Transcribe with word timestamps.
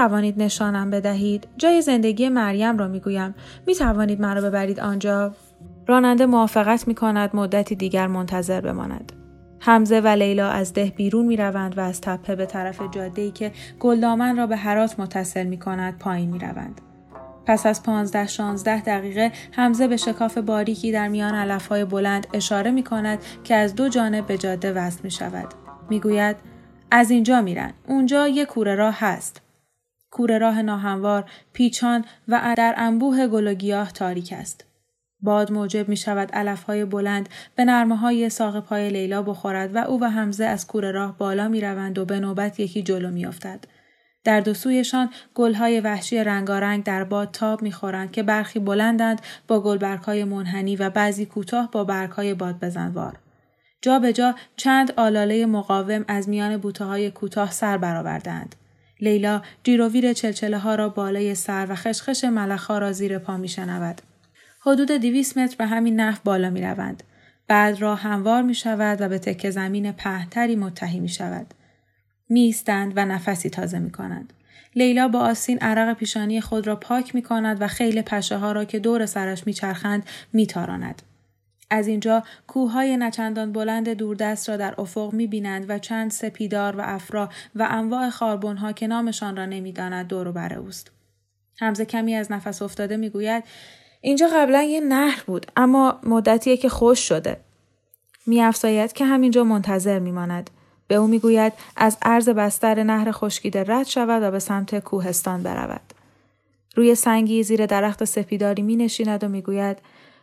توانید 0.00 0.42
نشانم 0.42 0.90
بدهید 0.90 1.48
جای 1.56 1.82
زندگی 1.82 2.28
مریم 2.28 2.78
را 2.78 2.88
می‌گویم 2.88 3.34
می 3.66 3.74
توانید 3.74 4.20
مرا 4.20 4.40
ببرید 4.40 4.80
آنجا 4.80 5.34
راننده 5.86 6.26
موافقت 6.26 6.88
می 6.88 6.94
کند 6.94 7.30
مدتی 7.36 7.74
دیگر 7.74 8.06
منتظر 8.06 8.60
بماند 8.60 9.12
حمزه 9.58 10.00
و 10.00 10.06
لیلا 10.06 10.48
از 10.48 10.72
ده 10.72 10.92
بیرون 10.96 11.26
می 11.26 11.36
روند 11.36 11.78
و 11.78 11.80
از 11.80 12.00
تپه 12.00 12.36
به 12.36 12.46
طرف 12.46 12.82
جاده 12.90 13.30
که 13.30 13.52
گلدامن 13.80 14.36
را 14.36 14.46
به 14.46 14.56
هرات 14.56 15.00
متصل 15.00 15.46
می 15.46 15.58
کند 15.58 15.98
پایین 15.98 16.30
می 16.30 16.38
روند. 16.38 16.80
پس 17.46 17.66
از 17.66 17.82
پانزده 17.82 18.26
شانزده 18.26 18.80
دقیقه 18.80 19.32
حمزه 19.52 19.88
به 19.88 19.96
شکاف 19.96 20.38
باریکی 20.38 20.92
در 20.92 21.08
میان 21.08 21.34
علفهای 21.34 21.84
بلند 21.84 22.26
اشاره 22.34 22.70
می 22.70 22.82
کند 22.82 23.18
که 23.44 23.54
از 23.54 23.74
دو 23.74 23.88
جانب 23.88 24.26
به 24.26 24.38
جاده 24.38 24.72
وصل 24.72 25.00
می 25.02 25.10
شود. 25.10 25.48
می 25.90 26.00
گوید 26.00 26.36
از 26.90 27.10
اینجا 27.10 27.40
میرن. 27.40 27.72
اونجا 27.88 28.28
یک 28.28 28.48
کوره 28.48 28.74
راه 28.74 28.96
هست. 28.98 29.49
کوره 30.10 30.38
راه 30.38 30.62
ناهموار، 30.62 31.30
پیچان 31.52 32.04
و 32.28 32.54
در 32.56 32.74
انبوه 32.76 33.26
گل 33.26 33.46
و 33.46 33.54
گیاه 33.54 33.92
تاریک 33.92 34.34
است. 34.36 34.64
باد 35.22 35.52
موجب 35.52 35.88
می 35.88 35.96
شود 35.96 36.32
علف 36.32 36.62
های 36.62 36.84
بلند 36.84 37.28
به 37.56 37.64
نرمه 37.64 37.96
های 37.96 38.30
ساق 38.30 38.60
پای 38.60 38.90
لیلا 38.90 39.22
بخورد 39.22 39.76
و 39.76 39.78
او 39.78 40.00
و 40.00 40.04
حمزه 40.04 40.44
از 40.44 40.66
کور 40.66 40.92
راه 40.92 41.18
بالا 41.18 41.48
می 41.48 41.60
روند 41.60 41.98
و 41.98 42.04
به 42.04 42.20
نوبت 42.20 42.60
یکی 42.60 42.82
جلو 42.82 43.10
می 43.10 43.26
افتد. 43.26 43.64
در 44.24 44.40
دو 44.40 44.54
سویشان 44.54 45.10
های 45.38 45.80
وحشی 45.80 46.24
رنگارنگ 46.24 46.84
در 46.84 47.04
باد 47.04 47.30
تاب 47.30 47.62
می‌خورند 47.62 48.12
که 48.12 48.22
برخی 48.22 48.58
بلندند 48.58 49.20
با 49.48 49.78
های 50.06 50.24
منحنی 50.24 50.76
و 50.76 50.90
بعضی 50.90 51.26
کوتاه 51.26 51.70
با 51.70 52.08
های 52.16 52.34
باد 52.34 52.60
بزنوار. 52.60 53.18
جا 53.82 53.98
به 53.98 54.12
جا 54.12 54.34
چند 54.56 54.92
آلاله 54.96 55.46
مقاوم 55.46 56.04
از 56.08 56.28
میان 56.28 56.56
بوته 56.56 56.84
های 56.84 57.10
کوتاه 57.10 57.50
سر 57.50 57.78
برآوردند. 57.78 58.56
لیلا 59.00 59.42
جیروویر 59.64 60.12
چلچله 60.12 60.58
ها 60.58 60.74
را 60.74 60.88
بالای 60.88 61.34
سر 61.34 61.66
و 61.70 61.74
خشخش 61.74 62.24
ملخ 62.24 62.70
را 62.70 62.92
زیر 62.92 63.18
پا 63.18 63.36
می 63.36 63.48
شنود. 63.48 64.02
حدود 64.60 64.90
200 64.90 65.38
متر 65.38 65.56
به 65.56 65.66
همین 65.66 66.00
نحو 66.00 66.18
بالا 66.24 66.50
می 66.50 66.62
روند. 66.62 67.02
بعد 67.48 67.80
راه 67.80 68.00
هموار 68.00 68.42
می 68.42 68.54
شود 68.54 69.00
و 69.00 69.08
به 69.08 69.18
تکه 69.18 69.50
زمین 69.50 69.92
پهتری 69.92 70.56
متحی 70.56 71.00
می 71.00 71.08
شود. 71.08 71.54
می 72.28 72.54
و 72.68 73.04
نفسی 73.04 73.50
تازه 73.50 73.78
می 73.78 73.90
کنند. 73.90 74.32
لیلا 74.76 75.08
با 75.08 75.20
آسین 75.20 75.58
عرق 75.58 75.96
پیشانی 75.96 76.40
خود 76.40 76.66
را 76.66 76.76
پاک 76.76 77.14
می 77.14 77.22
کند 77.22 77.62
و 77.62 77.66
خیل 77.66 78.02
پشه 78.02 78.36
ها 78.36 78.52
را 78.52 78.64
که 78.64 78.78
دور 78.78 79.06
سرش 79.06 79.46
می 79.46 79.52
چرخند 79.52 80.02
می 80.32 80.46
تاراند. 80.46 81.02
از 81.70 81.88
اینجا 81.88 82.22
کوههای 82.46 82.96
نچندان 82.96 83.52
بلند 83.52 83.88
دوردست 83.88 84.48
را 84.48 84.56
در 84.56 84.74
افق 84.78 85.12
می 85.12 85.26
بینند 85.26 85.64
و 85.68 85.78
چند 85.78 86.10
سپیدار 86.10 86.76
و 86.76 86.80
افرا 86.84 87.28
و 87.54 87.66
انواع 87.70 88.08
ها 88.56 88.72
که 88.72 88.86
نامشان 88.86 89.36
را 89.36 89.46
نمی‌داند 89.46 90.08
دور 90.08 90.28
و 90.28 90.32
بر 90.32 90.54
اوست. 90.54 90.90
همزه 91.58 91.84
کمی 91.84 92.14
از 92.14 92.32
نفس 92.32 92.62
افتاده 92.62 92.96
می‌گوید 92.96 93.44
اینجا 94.00 94.28
قبلا 94.34 94.62
یه 94.62 94.80
نهر 94.80 95.22
بود 95.26 95.46
اما 95.56 96.00
مدتیه 96.02 96.56
که 96.56 96.68
خوش 96.68 97.08
شده. 97.08 97.36
میافزاید 98.26 98.92
که 98.92 99.04
همینجا 99.04 99.44
منتظر 99.44 99.98
میماند. 99.98 100.50
به 100.88 100.94
او 100.94 101.06
می‌گوید 101.06 101.52
از 101.76 101.96
عرض 102.02 102.28
بستر 102.28 102.82
نهر 102.82 103.12
خشکیده 103.12 103.64
رد 103.68 103.86
شود 103.86 104.22
و 104.22 104.30
به 104.30 104.38
سمت 104.38 104.78
کوهستان 104.78 105.42
برود. 105.42 105.80
روی 106.74 106.94
سنگی 106.94 107.42
زیر 107.42 107.66
درخت 107.66 108.04
سپیداری 108.04 108.62
می 108.62 108.76
نشیند 108.76 109.24
و 109.24 109.28
می‌گوید 109.28 109.78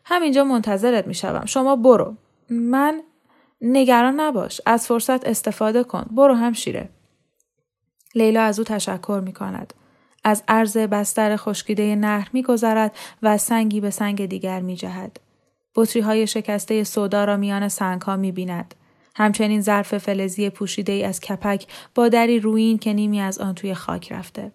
همینجا 0.10 0.44
منتظرت 0.44 1.08
می 1.08 1.14
شوم. 1.14 1.46
شما 1.46 1.76
برو. 1.76 2.16
من 2.50 3.02
نگران 3.62 4.20
نباش. 4.20 4.62
از 4.66 4.88
فرصت 4.88 5.28
استفاده 5.28 5.84
کن. 5.84 6.06
برو 6.12 6.34
همشیره. 6.34 6.90
لیلا 8.16 8.42
از 8.42 8.60
او 8.60 8.66
تشکر 8.66 9.22
می 9.26 9.34
کند. 9.34 9.74
از 10.24 10.44
عرض 10.48 10.78
بستر 10.78 11.36
خشکیده 11.36 11.96
نهر 11.96 12.30
میگذرد 12.34 12.96
و 13.24 13.38
سنگی 13.38 13.82
به 13.82 13.90
سنگ 13.90 14.26
دیگر 14.26 14.60
می 14.60 14.76
جهد. 14.76 15.20
بطری 15.76 16.02
های 16.02 16.28
شکسته 16.28 16.84
سودا 16.84 17.26
را 17.26 17.38
میان 17.38 17.70
سنگ 17.70 18.02
ها 18.02 18.16
می 18.16 18.32
بیند. 18.32 18.76
همچنین 19.16 19.62
ظرف 19.62 19.98
فلزی 19.98 20.50
پوشیده 20.50 20.92
ای 20.92 21.04
از 21.04 21.20
کپک 21.20 21.68
با 21.96 22.10
دری 22.10 22.40
روین 22.40 22.78
که 22.78 22.94
نیمی 22.94 23.22
از 23.22 23.40
آن 23.40 23.56
توی 23.56 23.74
خاک 23.74 24.12
رفته. 24.12 24.52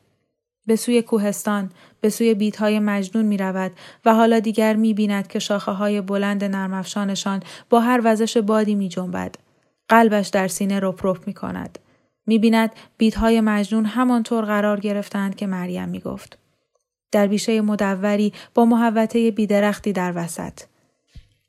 به 0.66 0.76
سوی 0.76 1.02
کوهستان، 1.02 1.70
به 2.00 2.10
سوی 2.10 2.34
بیت 2.34 2.56
های 2.56 2.78
مجنون 2.78 3.24
می 3.24 3.36
رود 3.36 3.72
و 4.04 4.14
حالا 4.14 4.40
دیگر 4.40 4.76
می 4.76 4.94
بیند 4.94 5.26
که 5.26 5.38
شاخه 5.38 5.72
های 5.72 6.00
بلند 6.00 6.44
نرمافشانشان 6.44 7.42
با 7.70 7.80
هر 7.80 8.00
وزش 8.04 8.36
بادی 8.36 8.74
می 8.74 8.88
جنبد. 8.88 9.34
قلبش 9.88 10.28
در 10.28 10.48
سینه 10.48 10.80
رپ 10.80 11.06
رپ 11.06 11.26
می 11.26 11.34
کند. 11.34 11.78
می 12.26 12.38
بیند 12.38 12.70
بیتهای 12.98 13.40
مجنون 13.40 13.84
همانطور 13.84 14.44
قرار 14.44 14.80
گرفتند 14.80 15.36
که 15.36 15.46
مریم 15.46 15.88
می 15.88 16.00
گفت. 16.00 16.38
در 17.12 17.26
بیشه 17.26 17.60
مدوری 17.60 18.32
با 18.54 18.64
محوطه 18.64 19.30
بیدرختی 19.30 19.92
در 19.92 20.12
وسط. 20.16 20.60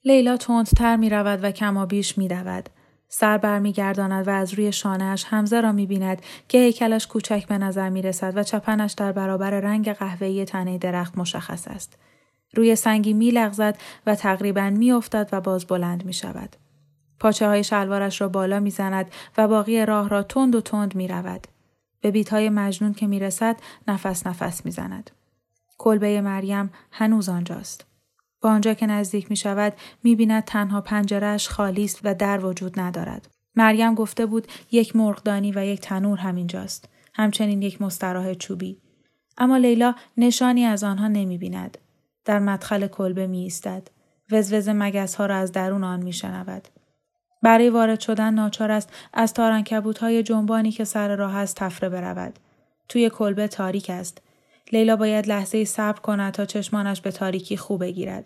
لیلا 0.05 0.37
تندتر 0.37 0.95
می 0.95 1.09
رود 1.09 1.43
و 1.43 1.51
کمابیش 1.51 2.17
می 2.17 2.27
دود. 2.27 2.69
سر 3.15 3.37
برمیگرداند 3.37 4.27
و 4.27 4.31
از 4.31 4.53
روی 4.53 4.71
شانهش 4.71 5.25
حمزه 5.25 5.61
را 5.61 5.71
می 5.71 5.85
بیند 5.85 6.21
که 6.47 6.57
هیکلش 6.57 7.07
کوچک 7.07 7.47
به 7.47 7.57
نظر 7.57 7.89
می 7.89 8.01
رسد 8.01 8.37
و 8.37 8.43
چپنش 8.43 8.93
در 8.93 9.11
برابر 9.11 9.49
رنگ 9.49 9.93
قهوه‌ای 9.93 10.45
تنه 10.45 10.77
درخت 10.77 11.17
مشخص 11.17 11.67
است. 11.67 11.97
روی 12.53 12.75
سنگی 12.75 13.13
می 13.13 13.31
لغزد 13.31 13.77
و 14.05 14.15
تقریبا 14.15 14.69
می 14.69 14.91
افتد 14.91 15.29
و 15.31 15.41
باز 15.41 15.65
بلند 15.65 16.05
می 16.05 16.13
شود. 16.13 16.55
پاچه 17.19 17.47
های 17.47 17.63
شلوارش 17.63 18.21
را 18.21 18.29
بالا 18.29 18.59
می‌زند 18.59 19.11
و 19.37 19.47
باقی 19.47 19.85
راه 19.85 20.09
را 20.09 20.23
تند 20.23 20.55
و 20.55 20.61
تند 20.61 20.95
می 20.95 21.07
رود. 21.07 21.47
به 22.01 22.11
بیت 22.11 22.33
های 22.33 22.49
مجنون 22.49 22.93
که 22.93 23.07
می 23.07 23.19
رسد 23.19 23.55
نفس 23.87 24.27
نفس 24.27 24.65
می 24.65 24.71
زند. 24.71 25.11
کلبه 25.77 26.21
مریم 26.21 26.71
هنوز 26.91 27.29
آنجاست. 27.29 27.92
با 28.43 28.49
آنجا 28.49 28.73
که 28.73 28.85
نزدیک 28.85 29.29
می 29.29 29.35
شود 29.35 29.73
می 30.03 30.15
بیند 30.15 30.43
تنها 30.43 30.81
پنجرش 30.81 31.49
خالی 31.49 31.83
است 31.83 31.99
و 32.03 32.13
در 32.13 32.45
وجود 32.45 32.79
ندارد. 32.79 33.27
مریم 33.55 33.95
گفته 33.95 34.25
بود 34.25 34.47
یک 34.71 34.95
مرغدانی 34.95 35.51
و 35.51 35.65
یک 35.65 35.81
تنور 35.81 36.17
همینجاست. 36.17 36.89
همچنین 37.13 37.61
یک 37.61 37.81
مستراح 37.81 38.33
چوبی. 38.33 38.77
اما 39.37 39.57
لیلا 39.57 39.95
نشانی 40.17 40.65
از 40.65 40.83
آنها 40.83 41.07
نمی 41.07 41.37
بیند. 41.37 41.77
در 42.25 42.39
مدخل 42.39 42.87
کلبه 42.87 43.27
می 43.27 43.39
ایستد. 43.39 43.87
وزوز 44.31 44.69
مگس 44.69 45.15
ها 45.15 45.25
را 45.25 45.35
از 45.35 45.51
درون 45.51 45.83
آن 45.83 46.03
می 46.03 46.13
شنود. 46.13 46.67
برای 47.41 47.69
وارد 47.69 47.99
شدن 47.99 48.33
ناچار 48.33 48.71
است 48.71 48.89
از 49.13 49.33
تارنکبوت 49.33 49.97
های 49.97 50.23
جنبانی 50.23 50.71
که 50.71 50.83
سر 50.83 51.15
راه 51.15 51.35
است 51.35 51.55
تفره 51.55 51.89
برود. 51.89 52.39
توی 52.89 53.09
کلبه 53.09 53.47
تاریک 53.47 53.89
است. 53.89 54.21
لیلا 54.71 54.95
باید 54.95 55.27
لحظه 55.27 55.65
صبر 55.65 55.99
کند 55.99 56.33
تا 56.33 56.45
چشمانش 56.45 57.01
به 57.01 57.11
تاریکی 57.11 57.57
خوب 57.57 57.81
بگیرد. 57.81 58.25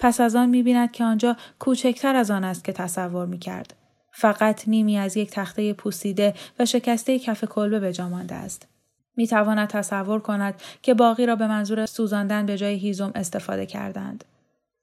پس 0.00 0.20
از 0.20 0.36
آن 0.36 0.48
می‌بیند 0.48 0.92
که 0.92 1.04
آنجا 1.04 1.36
کوچکتر 1.58 2.16
از 2.16 2.30
آن 2.30 2.44
است 2.44 2.64
که 2.64 2.72
تصور 2.72 3.26
می‌کرد. 3.26 3.74
فقط 4.12 4.68
نیمی 4.68 4.98
از 4.98 5.16
یک 5.16 5.30
تخته 5.30 5.72
پوسیده 5.72 6.34
و 6.58 6.66
شکسته 6.66 7.18
کف 7.18 7.44
کلبه 7.44 7.80
به 7.80 7.92
جا 7.92 8.08
مانده 8.08 8.34
است. 8.34 8.68
می 9.16 9.26
تواند 9.26 9.68
تصور 9.68 10.20
کند 10.20 10.54
که 10.82 10.94
باقی 10.94 11.26
را 11.26 11.36
به 11.36 11.46
منظور 11.46 11.86
سوزاندن 11.86 12.46
به 12.46 12.58
جای 12.58 12.74
هیزم 12.74 13.12
استفاده 13.14 13.66
کردند. 13.66 14.24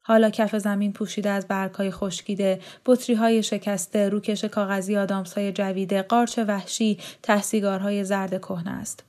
حالا 0.01 0.29
کف 0.29 0.55
زمین 0.55 0.93
پوشیده 0.93 1.29
از 1.29 1.47
برگهای 1.47 1.91
خشکیده، 1.91 2.59
بطری 2.85 3.15
های 3.15 3.43
شکسته، 3.43 4.09
روکش 4.09 4.45
کاغذی 4.45 4.95
های 4.95 5.51
جویده، 5.51 6.01
قارچ 6.01 6.39
وحشی، 6.47 6.99
تحسیگارهای 7.23 8.03
زرد 8.03 8.41
کهنه 8.41 8.71
است. 8.71 9.03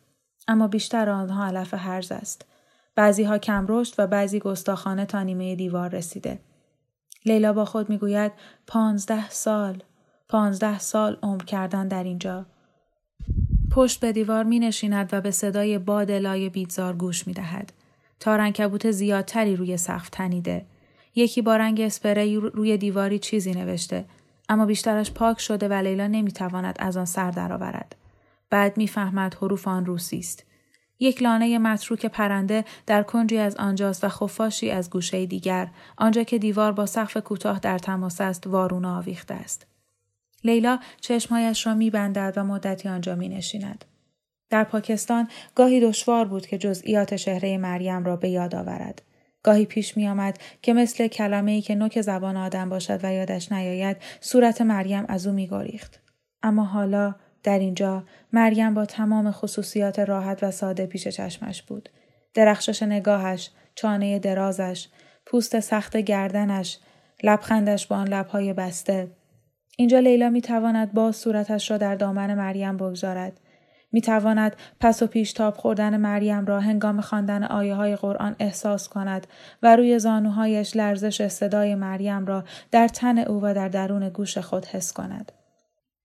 اما 0.49 0.69
بیشتر 0.69 1.09
آنها 1.09 1.47
علف 1.47 1.75
هرز 1.75 2.13
است. 2.13 2.45
بعضی 2.99 3.25
ها 3.25 3.39
کم 3.39 3.67
رشد 3.69 3.95
و 3.99 4.07
بعضی 4.07 4.39
گستاخانه 4.39 5.07
تا 5.07 5.23
نیمه 5.23 5.55
دیوار 5.55 5.89
رسیده. 5.89 6.39
لیلا 7.27 7.53
با 7.53 7.65
خود 7.65 7.91
می‌گوید 7.91 8.33
پانزده 8.67 9.31
سال 9.31 9.83
پانزده 10.29 10.79
سال 10.79 11.19
عمر 11.23 11.45
کردن 11.45 11.89
در 11.89 12.05
اینجا 12.05 12.47
پشت 13.71 14.01
به 14.01 14.13
دیوار 14.13 14.45
می 14.45 14.59
نشیند 14.59 15.09
و 15.13 15.21
به 15.21 15.31
صدای 15.31 15.79
باد 15.79 16.11
لای 16.11 16.49
بیتزار 16.49 16.95
گوش 16.95 17.27
می 17.27 17.33
دهد. 17.33 17.73
تا 18.21 18.37
رنکبوت 18.37 18.91
زیادتری 18.91 19.57
روی 19.57 19.77
سقف 19.77 20.09
تنیده. 20.09 20.67
یکی 21.15 21.43
با 21.43 21.57
رنگ 21.57 21.81
اسپری 21.81 22.37
روی 22.37 22.77
دیواری 22.77 23.19
چیزی 23.19 23.53
نوشته 23.53 24.05
اما 24.49 24.67
بیشترش 24.67 25.11
پاک 25.11 25.41
شده 25.41 25.69
و 25.69 25.73
لیلا 25.73 26.07
نمی‌تواند 26.07 26.77
از 26.79 26.97
آن 26.97 27.05
سر 27.05 27.31
درآورد. 27.31 27.97
بعد 28.51 28.77
می‌فهمد 28.77 29.35
حروف 29.35 29.69
آن 29.69 29.87
روسی 29.87 30.19
است. 30.19 30.48
یک 31.01 31.23
لانه 31.23 31.59
متروک 31.59 32.07
پرنده 32.07 32.65
در 32.87 33.03
کنجی 33.03 33.39
از 33.39 33.57
آنجاست 33.57 34.05
و 34.05 34.09
خفاشی 34.09 34.71
از 34.71 34.91
گوشه 34.91 35.27
دیگر 35.27 35.69
آنجا 35.97 36.23
که 36.23 36.39
دیوار 36.39 36.73
با 36.73 36.87
سقف 36.87 37.17
کوتاه 37.17 37.59
در 37.59 37.79
تماس 37.79 38.21
است 38.21 38.47
وارون 38.47 38.85
آویخته 38.85 39.35
است. 39.35 39.67
لیلا 40.45 40.79
چشمهایش 41.01 41.67
را 41.67 41.75
میبندد 41.75 42.33
و 42.37 42.45
مدتی 42.45 42.89
آنجا 42.89 43.15
می 43.15 43.29
نشیند. 43.29 43.85
در 44.51 44.65
پاکستان 44.65 45.29
گاهی 45.55 45.81
دشوار 45.81 46.25
بود 46.25 46.47
که 46.47 46.59
جزئیات 46.59 47.17
شهره 47.17 47.59
مریم 47.59 48.05
را 48.05 48.17
به 48.17 48.29
یاد 48.29 48.55
آورد. 48.55 49.03
گاهی 49.43 49.67
پیش 49.67 49.97
می 49.97 50.09
آمد 50.09 50.39
که 50.63 50.73
مثل 50.73 51.09
کلمه 51.09 51.51
ای 51.53 51.61
که 51.61 51.75
نوک 51.75 52.01
زبان 52.01 52.37
آدم 52.37 52.69
باشد 52.69 53.01
و 53.03 53.13
یادش 53.13 53.53
نیاید 53.53 53.97
صورت 54.21 54.61
مریم 54.61 55.05
از 55.09 55.27
او 55.27 55.33
می 55.33 55.49
گریخت. 55.49 56.01
اما 56.43 56.65
حالا 56.65 57.15
در 57.43 57.59
اینجا 57.59 58.05
مریم 58.33 58.75
با 58.75 58.85
تمام 58.85 59.31
خصوصیات 59.31 59.99
راحت 59.99 60.43
و 60.43 60.51
ساده 60.51 60.87
پیش 60.87 61.09
چشمش 61.09 61.63
بود. 61.63 61.89
درخشش 62.35 62.83
نگاهش، 62.83 63.51
چانه 63.75 64.19
درازش، 64.19 64.89
پوست 65.27 65.61
سخت 65.61 65.97
گردنش، 65.97 66.79
لبخندش 67.23 67.87
با 67.87 67.97
آن 67.97 68.09
لبهای 68.09 68.53
بسته. 68.53 69.11
اینجا 69.77 69.99
لیلا 69.99 70.31
می 70.31 70.41
تواند 70.41 70.93
با 70.93 71.13
صورتش 71.13 71.71
را 71.71 71.77
در 71.77 71.95
دامن 71.95 72.35
مریم 72.35 72.77
بگذارد. 72.77 73.41
می 73.93 74.01
تواند 74.01 74.57
پس 74.81 75.03
و 75.03 75.07
پیش 75.07 75.33
تاب 75.33 75.55
خوردن 75.55 75.97
مریم 75.97 76.47
را 76.47 76.61
هنگام 76.61 77.01
خواندن 77.01 77.45
آیه 77.45 77.75
های 77.75 77.97
قرآن 77.97 78.37
احساس 78.39 78.89
کند 78.89 79.27
و 79.63 79.77
روی 79.77 79.99
زانوهایش 79.99 80.77
لرزش 80.77 81.29
صدای 81.29 81.75
مریم 81.75 82.27
را 82.27 82.45
در 82.71 82.89
تن 82.89 83.19
او 83.19 83.41
و 83.43 83.55
در 83.55 83.69
درون 83.69 84.09
گوش 84.09 84.39
خود 84.39 84.67
حس 84.67 84.93
کند. 84.93 85.33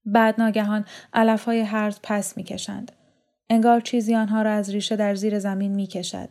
بعد 0.06 0.42
ناگهان 0.42 0.86
علف 1.14 1.46
های 1.46 1.62
هرز 1.62 2.00
پس 2.04 2.38
می 2.38 2.44
کشند. 2.44 2.92
انگار 3.50 3.82
چیزی 3.82 4.16
آنها 4.16 4.42
را 4.42 4.52
از 4.52 4.70
ریشه 4.70 4.96
در 4.96 5.16
زیر 5.16 5.40
زمین 5.40 5.72
می 5.72 5.88
کشد. 5.88 6.30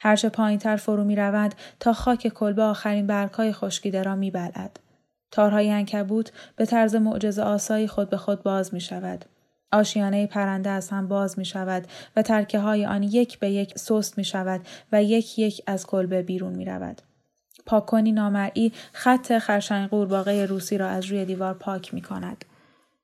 هرچه 0.00 0.28
پایین 0.28 0.58
تر 0.58 0.76
فرو 0.76 1.04
می 1.04 1.16
روند 1.16 1.54
تا 1.80 1.92
خاک 1.92 2.28
کلبه 2.28 2.62
آخرین 2.62 3.06
برگهای 3.06 3.52
خشکیده 3.52 4.02
را 4.02 4.16
می 4.16 4.30
بلد. 4.30 4.80
تارهای 5.30 5.70
انکبوت 5.70 6.32
به 6.56 6.66
طرز 6.66 6.94
معجز 6.94 7.38
آسایی 7.38 7.86
خود 7.86 8.10
به 8.10 8.16
خود 8.16 8.42
باز 8.42 8.74
می 8.74 8.80
شود. 8.80 9.24
آشیانه 9.72 10.26
پرنده 10.26 10.70
از 10.70 10.90
هم 10.90 11.08
باز 11.08 11.38
می 11.38 11.44
شود 11.44 11.86
و 12.16 12.22
ترکه 12.22 12.58
های 12.58 12.86
آن 12.86 13.02
یک 13.02 13.38
به 13.38 13.50
یک 13.50 13.78
سست 13.78 14.18
می 14.18 14.24
شود 14.24 14.60
و 14.92 15.02
یک 15.02 15.38
یک 15.38 15.62
از 15.66 15.86
کلبه 15.86 16.22
بیرون 16.22 16.52
می 16.52 16.64
رود. 16.64 17.02
پاککنی 17.66 18.12
نامرئی 18.12 18.72
خط 18.92 19.38
خرشنگ 19.38 19.90
قورباغه 19.90 20.46
روسی 20.46 20.78
را 20.78 20.88
از 20.88 21.04
روی 21.04 21.24
دیوار 21.24 21.54
پاک 21.54 21.94
می 21.94 22.02
کند. 22.02 22.44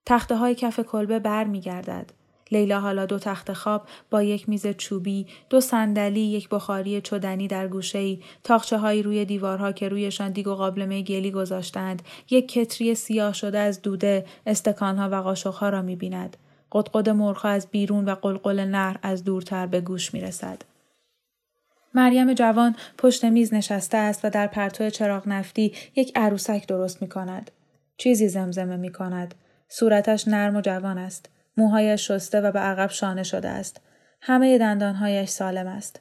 تخته 0.08 0.36
های 0.36 0.54
کف 0.54 0.80
کلبه 0.80 1.18
بر 1.18 1.44
می 1.44 1.60
گردد. 1.60 2.10
لیلا 2.50 2.80
حالا 2.80 3.06
دو 3.06 3.18
تخت 3.18 3.52
خواب 3.52 3.82
با 4.10 4.22
یک 4.22 4.48
میز 4.48 4.66
چوبی، 4.66 5.26
دو 5.50 5.60
صندلی، 5.60 6.20
یک 6.20 6.48
بخاری 6.48 7.00
چدنی 7.00 7.48
در 7.48 7.68
گوشه‌ای، 7.68 8.22
تاخچه 8.44 8.78
هایی 8.78 9.02
روی 9.02 9.24
دیوارها 9.24 9.72
که 9.72 9.88
رویشان 9.88 10.32
دیگ 10.32 10.46
و 10.46 10.54
قابلمه 10.54 11.02
گلی 11.02 11.30
گذاشتند، 11.30 12.02
یک 12.30 12.48
کتری 12.48 12.94
سیاه 12.94 13.32
شده 13.32 13.58
از 13.58 13.82
دوده، 13.82 14.26
استکانها 14.46 15.08
و 15.12 15.14
قاشقها 15.14 15.68
را 15.68 15.82
می‌بیند. 15.82 16.36
قدقد 16.72 17.08
مرخا 17.08 17.48
از 17.48 17.66
بیرون 17.70 18.04
و 18.04 18.14
قلقل 18.14 18.60
نهر 18.60 18.98
از 19.02 19.24
دورتر 19.24 19.66
به 19.66 19.80
گوش 19.80 20.14
می 20.14 20.20
رسد. 20.20 20.62
مریم 21.94 22.34
جوان 22.34 22.76
پشت 22.98 23.24
میز 23.24 23.54
نشسته 23.54 23.98
است 23.98 24.24
و 24.24 24.30
در 24.30 24.46
پرتو 24.46 24.90
چراغ 24.90 25.28
نفتی 25.28 25.72
یک 25.96 26.12
عروسک 26.14 26.66
درست 26.66 27.02
می 27.02 27.08
کند. 27.08 27.50
چیزی 27.96 28.28
زمزمه 28.28 28.76
می 28.76 28.92
کند. 28.92 29.34
صورتش 29.68 30.28
نرم 30.28 30.56
و 30.56 30.60
جوان 30.60 30.98
است. 30.98 31.28
موهایش 31.56 32.08
شسته 32.08 32.40
و 32.40 32.52
به 32.52 32.58
عقب 32.58 32.90
شانه 32.90 33.22
شده 33.22 33.48
است. 33.48 33.80
همه 34.20 34.58
دندانهایش 34.58 35.28
سالم 35.28 35.66
است. 35.66 36.00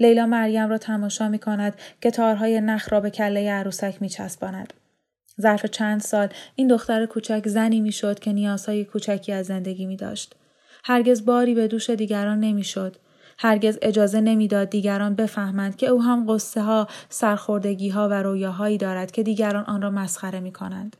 لیلا 0.00 0.26
مریم 0.26 0.68
را 0.68 0.78
تماشا 0.78 1.28
می 1.28 1.38
کند 1.38 1.74
که 2.00 2.10
تارهای 2.10 2.60
نخ 2.60 2.92
را 2.92 3.00
به 3.00 3.10
کله 3.10 3.50
عروسک 3.50 3.96
می 4.00 4.08
چسباند. 4.08 4.72
ظرف 5.40 5.66
چند 5.66 6.00
سال 6.00 6.28
این 6.54 6.68
دختر 6.68 7.06
کوچک 7.06 7.48
زنی 7.48 7.80
می‌شد 7.80 8.18
که 8.18 8.32
نیازهای 8.32 8.84
کوچکی 8.84 9.32
از 9.32 9.46
زندگی 9.46 9.86
می 9.86 9.96
داشت. 9.96 10.34
هرگز 10.84 11.24
باری 11.24 11.54
به 11.54 11.68
دوش 11.68 11.90
دیگران 11.90 12.40
نمی‌شد. 12.40 12.96
هرگز 13.38 13.78
اجازه 13.82 14.20
نمی‌داد 14.20 14.70
دیگران 14.70 15.14
بفهمند 15.14 15.76
که 15.76 15.86
او 15.86 16.02
هم 16.02 16.34
قصه 16.34 16.62
ها، 16.62 16.88
سرخوردگی 17.08 17.88
ها 17.88 18.08
و 18.08 18.12
رویاهایی 18.12 18.78
دارد 18.78 19.10
که 19.10 19.22
دیگران 19.22 19.64
آن 19.64 19.82
را 19.82 19.90
مسخره 19.90 20.40
می 20.40 20.52
کنند. 20.52 20.96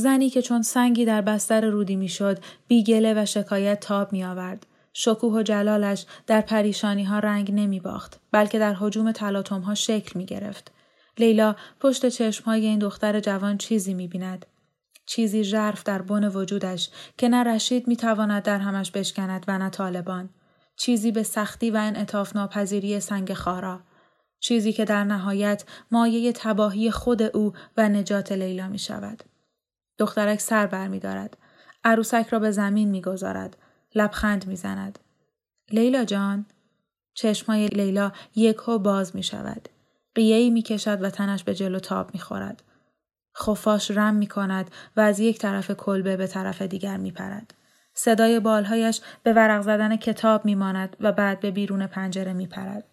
زنی 0.00 0.30
که 0.30 0.42
چون 0.42 0.62
سنگی 0.62 1.04
در 1.04 1.20
بستر 1.20 1.60
رودی 1.60 1.96
می‌شد 1.96 2.38
بیگله 2.68 3.22
و 3.22 3.26
شکایت 3.26 3.80
تاب 3.80 4.12
می 4.12 4.24
آورد. 4.24 4.66
شکوه 4.92 5.32
و 5.32 5.42
جلالش 5.42 6.06
در 6.26 6.40
پریشانی 6.40 7.04
ها 7.04 7.18
رنگ 7.18 7.52
نمی 7.54 7.80
باخت 7.80 8.20
بلکه 8.32 8.58
در 8.58 8.74
حجوم 8.74 9.12
تلاطم 9.12 9.60
ها 9.60 9.74
شکل 9.74 10.18
می 10.18 10.26
گرفت. 10.26 10.72
لیلا 11.18 11.56
پشت 11.80 12.08
چشمهای 12.08 12.66
این 12.66 12.78
دختر 12.78 13.20
جوان 13.20 13.58
چیزی 13.58 13.94
می 13.94 14.08
بیند. 14.08 14.46
چیزی 15.06 15.44
ژرف 15.44 15.82
در 15.82 16.02
بن 16.02 16.24
وجودش 16.24 16.90
که 17.18 17.28
نه 17.28 17.44
رشید 17.44 17.88
می 17.88 17.96
تواند 17.96 18.42
در 18.42 18.58
همش 18.58 18.90
بشکند 18.90 19.44
و 19.48 19.58
نه 19.58 19.70
طالبان. 19.70 20.30
چیزی 20.76 21.12
به 21.12 21.22
سختی 21.22 21.70
و 21.70 21.76
انعطاف 21.76 22.36
ناپذیری 22.36 23.00
سنگ 23.00 23.34
خارا. 23.34 23.80
چیزی 24.40 24.72
که 24.72 24.84
در 24.84 25.04
نهایت 25.04 25.64
مایه 25.90 26.32
تباهی 26.32 26.90
خود 26.90 27.22
او 27.22 27.52
و 27.76 27.88
نجات 27.88 28.32
لیلا 28.32 28.68
می 28.68 28.78
شود. 28.78 29.29
دخترک 30.00 30.40
سر 30.40 30.66
بر 30.66 30.88
می 30.88 30.98
دارد. 30.98 31.36
عروسک 31.84 32.26
را 32.30 32.38
به 32.38 32.50
زمین 32.50 32.88
می 32.88 33.02
گذارد. 33.02 33.56
لبخند 33.94 34.46
می 34.46 34.56
زند. 34.56 34.98
لیلا 35.72 36.04
جان 36.04 36.46
چشمای 37.14 37.66
لیلا 37.66 38.12
یک 38.34 38.56
هو 38.56 38.78
باز 38.78 39.16
می 39.16 39.22
شود. 39.22 39.68
قیهی 40.14 40.50
می 40.50 40.62
کشد 40.62 41.02
و 41.02 41.10
تنش 41.10 41.44
به 41.44 41.54
جلو 41.54 41.78
تاب 41.78 42.14
می 42.14 42.20
خورد. 42.20 42.62
خفاش 43.38 43.90
رم 43.90 44.14
می 44.14 44.26
کند 44.26 44.70
و 44.96 45.00
از 45.00 45.20
یک 45.20 45.38
طرف 45.38 45.70
کلبه 45.70 46.16
به 46.16 46.26
طرف 46.26 46.62
دیگر 46.62 46.96
می 46.96 47.10
پرد. 47.10 47.54
صدای 47.94 48.40
بالهایش 48.40 49.00
به 49.22 49.32
ورق 49.32 49.62
زدن 49.62 49.96
کتاب 49.96 50.44
می 50.44 50.54
ماند 50.54 50.96
و 51.00 51.12
بعد 51.12 51.40
به 51.40 51.50
بیرون 51.50 51.86
پنجره 51.86 52.32
می 52.32 52.46
پرد. 52.46 52.84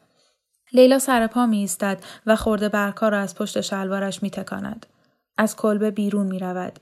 لیلا 0.73 0.99
سر 0.99 1.27
پا 1.27 1.45
می 1.45 1.57
ایستد 1.57 2.03
و 2.25 2.35
خورده 2.35 2.69
برکا 2.69 3.09
را 3.09 3.19
از 3.19 3.35
پشت 3.35 3.61
شلوارش 3.61 4.23
می 4.23 4.29
تکاند. 4.29 4.85
از 5.37 5.55
کلبه 5.55 5.91
بیرون 5.91 6.27
می 6.27 6.39
رود. 6.39 6.79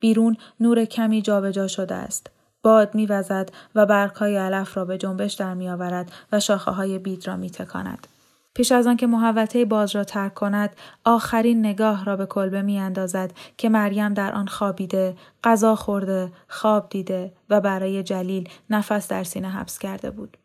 بیرون 0.00 0.36
نور 0.60 0.84
کمی 0.84 1.22
جابجا 1.22 1.50
جا 1.50 1.68
شده 1.68 1.94
است. 1.94 2.30
باد 2.62 2.94
میوزد 2.94 3.50
و 3.74 3.86
برگهای 3.86 4.36
علف 4.36 4.76
را 4.76 4.84
به 4.84 4.98
جنبش 4.98 5.34
در 5.34 5.54
می 5.54 5.68
آورد 5.68 6.12
و 6.32 6.40
شاخه 6.40 6.70
های 6.70 6.98
بید 6.98 7.26
را 7.26 7.36
می 7.36 7.50
تکاند. 7.50 8.06
پیش 8.54 8.72
از 8.72 8.86
آنکه 8.86 9.06
محوطه 9.06 9.64
باز 9.64 9.96
را 9.96 10.04
ترک 10.04 10.34
کند 10.34 10.76
آخرین 11.04 11.66
نگاه 11.66 12.04
را 12.04 12.16
به 12.16 12.26
کلبه 12.26 12.62
می 12.62 12.78
اندازد 12.78 13.32
که 13.56 13.68
مریم 13.68 14.14
در 14.14 14.32
آن 14.32 14.46
خوابیده 14.46 15.16
غذا 15.44 15.74
خورده 15.74 16.32
خواب 16.48 16.88
دیده 16.90 17.32
و 17.50 17.60
برای 17.60 18.02
جلیل 18.02 18.48
نفس 18.70 19.08
در 19.08 19.24
سینه 19.24 19.50
حبس 19.50 19.78
کرده 19.78 20.10
بود 20.10 20.36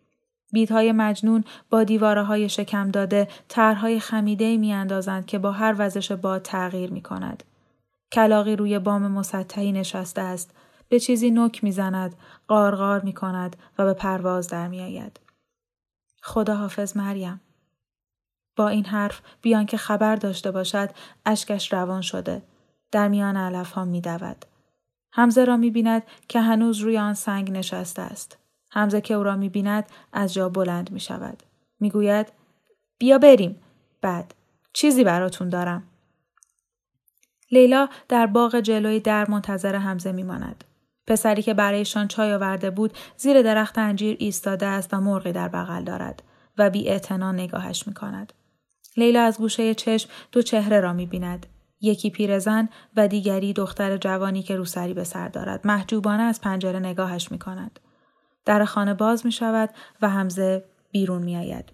بیدهای 0.51 0.91
مجنون 0.91 1.43
با 1.69 1.83
دیواره 1.83 2.23
های 2.23 2.49
شکم 2.49 2.91
داده 2.91 3.27
طرحهای 3.47 3.99
خمیده 3.99 4.57
می 4.57 4.73
اندازند 4.73 5.25
که 5.25 5.39
با 5.39 5.51
هر 5.51 5.75
وزش 5.77 6.11
باد 6.11 6.41
تغییر 6.41 6.91
می 6.91 7.01
کند. 7.01 7.43
کلاقی 8.13 8.55
روی 8.55 8.79
بام 8.79 9.07
مسطحی 9.07 9.71
نشسته 9.71 10.21
است. 10.21 10.55
به 10.89 10.99
چیزی 10.99 11.31
نک 11.31 11.63
می‌زند، 11.63 12.15
قارقار 12.47 13.01
می 13.01 13.13
کند 13.13 13.55
و 13.77 13.85
به 13.85 13.93
پرواز 13.93 14.47
در 14.47 14.67
می 14.67 14.81
آید. 14.81 15.19
خدا 16.21 16.55
حافظ 16.55 16.97
مریم. 16.97 17.41
با 18.55 18.67
این 18.67 18.85
حرف 18.85 19.21
بیان 19.41 19.65
که 19.65 19.77
خبر 19.77 20.15
داشته 20.15 20.51
باشد 20.51 20.89
اشکش 21.25 21.73
روان 21.73 22.01
شده. 22.01 22.41
در 22.91 23.07
میان 23.07 23.37
علف 23.37 23.71
ها 23.71 23.85
می 23.85 24.01
دود. 24.01 24.45
حمزه 25.13 25.45
را 25.45 25.57
می 25.57 25.71
بیند 25.71 26.03
که 26.27 26.41
هنوز 26.41 26.79
روی 26.79 26.97
آن 26.97 27.13
سنگ 27.13 27.51
نشسته 27.51 28.01
است. 28.01 28.37
حمزه 28.69 29.01
که 29.01 29.13
او 29.13 29.23
را 29.23 29.35
می 29.35 29.49
بیند 29.49 29.85
از 30.13 30.33
جا 30.33 30.49
بلند 30.49 30.91
می 30.91 30.99
شود. 30.99 31.43
می 31.79 31.89
گوید 31.89 32.27
بیا 32.97 33.17
بریم. 33.17 33.61
بعد 34.01 34.33
چیزی 34.73 35.03
براتون 35.03 35.49
دارم. 35.49 35.83
لیلا 37.53 37.89
در 38.09 38.27
باغ 38.27 38.59
جلوی 38.59 38.99
در 38.99 39.29
منتظر 39.29 39.75
حمزه 39.75 40.11
میماند. 40.11 40.63
پسری 41.07 41.41
که 41.41 41.53
برایشان 41.53 42.07
چای 42.07 42.33
آورده 42.33 42.69
بود 42.69 42.93
زیر 43.17 43.41
درخت 43.41 43.77
انجیر 43.77 44.17
ایستاده 44.19 44.65
است 44.65 44.93
و 44.93 45.01
مرغی 45.01 45.31
در 45.31 45.47
بغل 45.47 45.83
دارد 45.83 46.23
و 46.57 46.69
بی 46.69 46.99
نگاهش 47.21 47.87
می 47.87 47.93
کند. 47.93 48.33
لیلا 48.97 49.21
از 49.21 49.37
گوشه 49.37 49.73
چشم 49.73 50.09
دو 50.31 50.41
چهره 50.41 50.79
را 50.79 50.93
می 50.93 51.05
بیند. 51.05 51.45
یکی 51.81 52.09
پیرزن 52.09 52.69
و 52.95 53.07
دیگری 53.07 53.53
دختر 53.53 53.97
جوانی 53.97 54.43
که 54.43 54.55
روسری 54.55 54.93
به 54.93 55.03
سر 55.03 55.27
دارد. 55.27 55.67
محجوبانه 55.67 56.23
از 56.23 56.41
پنجره 56.41 56.79
نگاهش 56.79 57.31
می 57.31 57.39
کند. 57.39 57.79
در 58.45 58.65
خانه 58.65 58.93
باز 58.93 59.25
می 59.25 59.31
شود 59.31 59.69
و 60.01 60.09
همزه 60.09 60.65
بیرون 60.91 61.23
می 61.23 61.37
آید. 61.37 61.71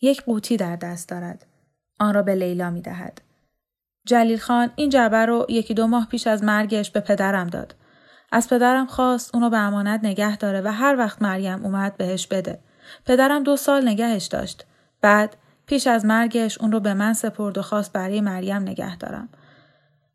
یک 0.00 0.22
قوطی 0.22 0.56
در 0.56 0.76
دست 0.76 1.08
دارد. 1.08 1.46
آن 2.00 2.14
را 2.14 2.22
به 2.22 2.34
لیلا 2.34 2.70
می 2.70 2.80
دهد. 2.80 3.20
جلیل 4.06 4.38
خان 4.38 4.70
این 4.76 4.90
جعبه 4.90 5.26
رو 5.26 5.46
یکی 5.48 5.74
دو 5.74 5.86
ماه 5.86 6.08
پیش 6.08 6.26
از 6.26 6.44
مرگش 6.44 6.90
به 6.90 7.00
پدرم 7.00 7.46
داد. 7.46 7.74
از 8.32 8.48
پدرم 8.48 8.86
خواست 8.86 9.34
اونو 9.34 9.50
به 9.50 9.58
امانت 9.58 10.00
نگه 10.02 10.36
داره 10.36 10.60
و 10.60 10.72
هر 10.72 10.96
وقت 10.98 11.22
مریم 11.22 11.64
اومد 11.64 11.96
بهش 11.96 12.26
بده. 12.26 12.60
پدرم 13.06 13.42
دو 13.42 13.56
سال 13.56 13.88
نگهش 13.88 14.26
داشت. 14.26 14.64
بعد 15.00 15.36
پیش 15.66 15.86
از 15.86 16.04
مرگش 16.04 16.58
اون 16.58 16.72
رو 16.72 16.80
به 16.80 16.94
من 16.94 17.12
سپرد 17.12 17.58
و 17.58 17.62
خواست 17.62 17.92
برای 17.92 18.20
مریم 18.20 18.62
نگه 18.62 18.96
دارم. 18.96 19.28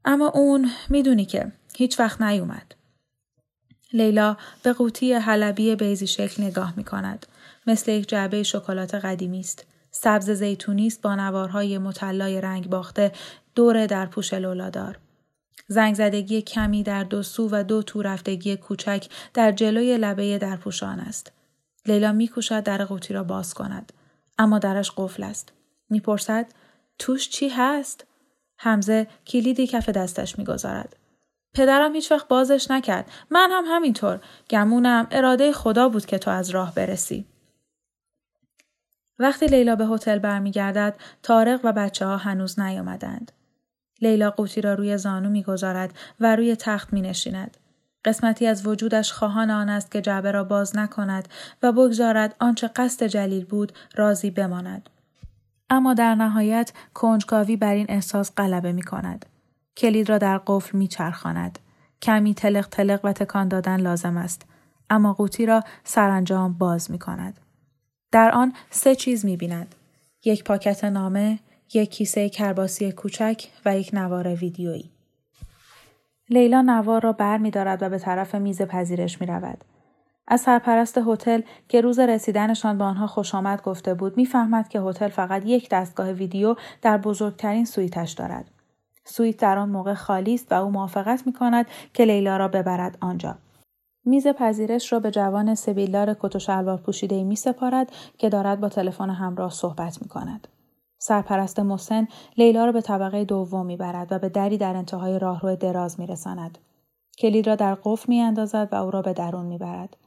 اما 0.05 0.27
اون 0.27 0.71
می‌دونی 0.89 1.25
که 1.25 1.51
هیچ 1.75 1.99
وقت 1.99 2.21
نیومد. 2.21 2.75
لیلا 3.93 4.37
به 4.63 4.73
قوطی 4.73 5.13
حلبی 5.13 5.75
بیزی 5.75 6.07
شکل 6.07 6.43
نگاه 6.43 6.73
می 6.77 6.83
کند. 6.83 7.25
مثل 7.67 7.91
یک 7.91 8.09
جعبه 8.09 8.43
شکلات 8.43 8.95
قدیمی 8.95 9.39
است. 9.39 9.65
سبز 10.01 10.29
زیتونی 10.29 10.87
است 10.87 11.01
با 11.01 11.15
نوارهای 11.15 11.77
مطلای 11.77 12.41
رنگ 12.41 12.69
باخته 12.69 13.11
دور 13.55 13.85
در 13.85 14.05
پوش 14.05 14.33
لولادار. 14.33 14.99
زنگ 15.67 15.95
زدگی 15.95 16.41
کمی 16.41 16.83
در 16.83 17.03
دو 17.03 17.23
سو 17.23 17.49
و 17.51 17.63
دو 17.63 17.83
تو 17.83 18.01
رفتگی 18.01 18.55
کوچک 18.55 19.07
در 19.33 19.51
جلوی 19.51 19.97
لبه 19.97 20.37
در 20.37 20.55
پوشان 20.55 20.99
است. 20.99 21.31
لیلا 21.85 22.11
میکوشد 22.11 22.63
در 22.63 22.85
قوطی 22.85 23.13
را 23.13 23.23
باز 23.23 23.53
کند. 23.53 23.93
اما 24.37 24.59
درش 24.59 24.91
قفل 24.97 25.23
است. 25.23 25.53
می‌پرسد 25.89 26.45
توش 26.99 27.29
چی 27.29 27.49
هست؟ 27.49 28.05
حمزه 28.57 29.07
کلیدی 29.27 29.67
کف 29.67 29.89
دستش 29.89 30.39
می‌گذارد. 30.39 30.95
پدرم 31.53 31.95
هیچ 31.95 32.11
وقت 32.11 32.27
بازش 32.27 32.71
نکرد. 32.71 33.11
من 33.31 33.49
هم 33.51 33.63
همینطور. 33.67 34.19
گمونم 34.49 35.07
اراده 35.11 35.51
خدا 35.51 35.89
بود 35.89 36.05
که 36.05 36.17
تو 36.17 36.31
از 36.31 36.49
راه 36.49 36.75
برسی. 36.75 37.25
وقتی 39.19 39.45
لیلا 39.45 39.75
به 39.75 39.85
هتل 39.85 40.19
برمیگردد 40.19 40.95
تارق 41.23 41.59
و 41.63 41.71
بچه 41.71 42.05
ها 42.05 42.17
هنوز 42.17 42.59
نیامدند. 42.59 43.31
لیلا 44.01 44.31
قوطی 44.31 44.61
را 44.61 44.73
روی 44.73 44.97
زانو 44.97 45.29
می‌گذارد 45.29 45.93
و 46.19 46.35
روی 46.35 46.55
تخت 46.55 46.93
می 46.93 47.01
نشیند. 47.01 47.57
قسمتی 48.05 48.47
از 48.47 48.67
وجودش 48.67 49.11
خواهان 49.11 49.51
آن 49.51 49.69
است 49.69 49.91
که 49.91 50.01
جعبه 50.01 50.31
را 50.31 50.43
باز 50.43 50.75
نکند 50.75 51.27
و 51.63 51.71
بگذارد 51.71 52.35
آنچه 52.39 52.67
قصد 52.67 53.07
جلیل 53.07 53.45
بود 53.45 53.71
راضی 53.95 54.31
بماند. 54.31 54.89
اما 55.69 55.93
در 55.93 56.15
نهایت 56.15 56.71
کنجکاوی 56.93 57.57
بر 57.57 57.73
این 57.73 57.85
احساس 57.89 58.31
غلبه 58.37 58.71
می 58.71 58.81
کند. 58.81 59.25
کلید 59.77 60.09
را 60.09 60.17
در 60.17 60.41
قفل 60.47 60.77
می 60.77 60.87
چرخاند. 60.87 61.59
کمی 62.01 62.33
تلق 62.33 62.67
تلق 62.67 62.99
و 63.03 63.13
تکان 63.13 63.47
دادن 63.47 63.79
لازم 63.79 64.17
است. 64.17 64.45
اما 64.89 65.13
قوطی 65.13 65.45
را 65.45 65.63
سرانجام 65.83 66.53
باز 66.53 66.91
می 66.91 66.99
کند. 66.99 67.39
در 68.11 68.31
آن 68.31 68.53
سه 68.69 68.95
چیز 68.95 69.25
می 69.25 69.37
بیند. 69.37 69.75
یک 70.25 70.43
پاکت 70.43 70.83
نامه، 70.83 71.39
یک 71.73 71.89
کیسه 71.89 72.29
کرباسی 72.29 72.91
کوچک 72.91 73.47
و 73.65 73.77
یک 73.77 73.89
نوار 73.93 74.27
ویدیویی. 74.27 74.89
لیلا 76.29 76.61
نوار 76.61 77.01
را 77.01 77.11
بر 77.11 77.37
می 77.37 77.51
دارد 77.51 77.83
و 77.83 77.89
به 77.89 77.99
طرف 77.99 78.35
میز 78.35 78.61
پذیرش 78.61 79.21
می 79.21 79.27
رود. 79.27 79.63
از 80.27 80.41
سرپرست 80.41 80.97
هتل 81.07 81.41
که 81.67 81.81
روز 81.81 81.99
رسیدنشان 81.99 82.77
به 82.77 82.83
آنها 82.83 83.07
خوش 83.07 83.35
آمد 83.35 83.61
گفته 83.61 83.93
بود 83.93 84.17
می‌فهمد 84.17 84.69
که 84.69 84.79
هتل 84.79 85.07
فقط 85.07 85.45
یک 85.45 85.69
دستگاه 85.69 86.11
ویدیو 86.11 86.55
در 86.81 86.97
بزرگترین 86.97 87.65
سویتش 87.65 88.11
دارد. 88.11 88.51
سویت 89.05 89.37
در 89.37 89.57
آن 89.57 89.69
موقع 89.69 89.93
خالی 89.93 90.33
است 90.33 90.51
و 90.51 90.55
او 90.55 90.71
موافقت 90.71 91.23
می 91.27 91.33
کند 91.33 91.65
که 91.93 92.05
لیلا 92.05 92.37
را 92.37 92.47
ببرد 92.47 92.97
آنجا. 93.01 93.35
میز 94.07 94.27
پذیرش 94.27 94.93
را 94.93 94.99
به 94.99 95.11
جوان 95.11 95.55
سبیلدار 95.55 96.13
کت 96.13 96.35
و 96.35 96.39
شلوار 96.39 96.77
پوشیده 96.77 97.23
می 97.23 97.35
سپارد 97.35 97.91
که 98.17 98.29
دارد 98.29 98.59
با 98.59 98.69
تلفن 98.69 99.09
همراه 99.09 99.51
صحبت 99.51 100.01
می 100.01 100.07
کند. 100.07 100.47
سرپرست 100.97 101.59
مسن 101.59 102.07
لیلا 102.37 102.65
را 102.65 102.71
به 102.71 102.81
طبقه 102.81 103.25
دوم 103.25 103.65
می‌برد 103.65 104.07
و 104.11 104.19
به 104.19 104.29
دری 104.29 104.57
در 104.57 104.75
انتهای 104.75 105.19
راهرو 105.19 105.55
دراز 105.55 105.99
میرساند 105.99 106.57
کلید 107.17 107.47
را 107.47 107.55
در 107.55 107.75
قفل 107.83 108.05
میاندازد 108.07 108.69
و 108.71 108.75
او 108.75 108.91
را 108.91 109.01
به 109.01 109.13
درون 109.13 109.45
می‌برد 109.45 109.97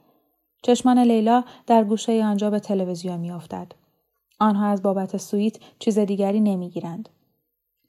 چشمان 0.63 0.99
لیلا 0.99 1.43
در 1.67 1.83
گوشه 1.83 2.23
آنجا 2.23 2.49
به 2.49 2.59
تلویزیون 2.59 3.19
میافتد 3.19 3.71
آنها 4.39 4.67
از 4.67 4.81
بابت 4.81 5.17
سویت 5.17 5.57
چیز 5.79 5.99
دیگری 5.99 6.39
نمی‌گیرند 6.39 7.09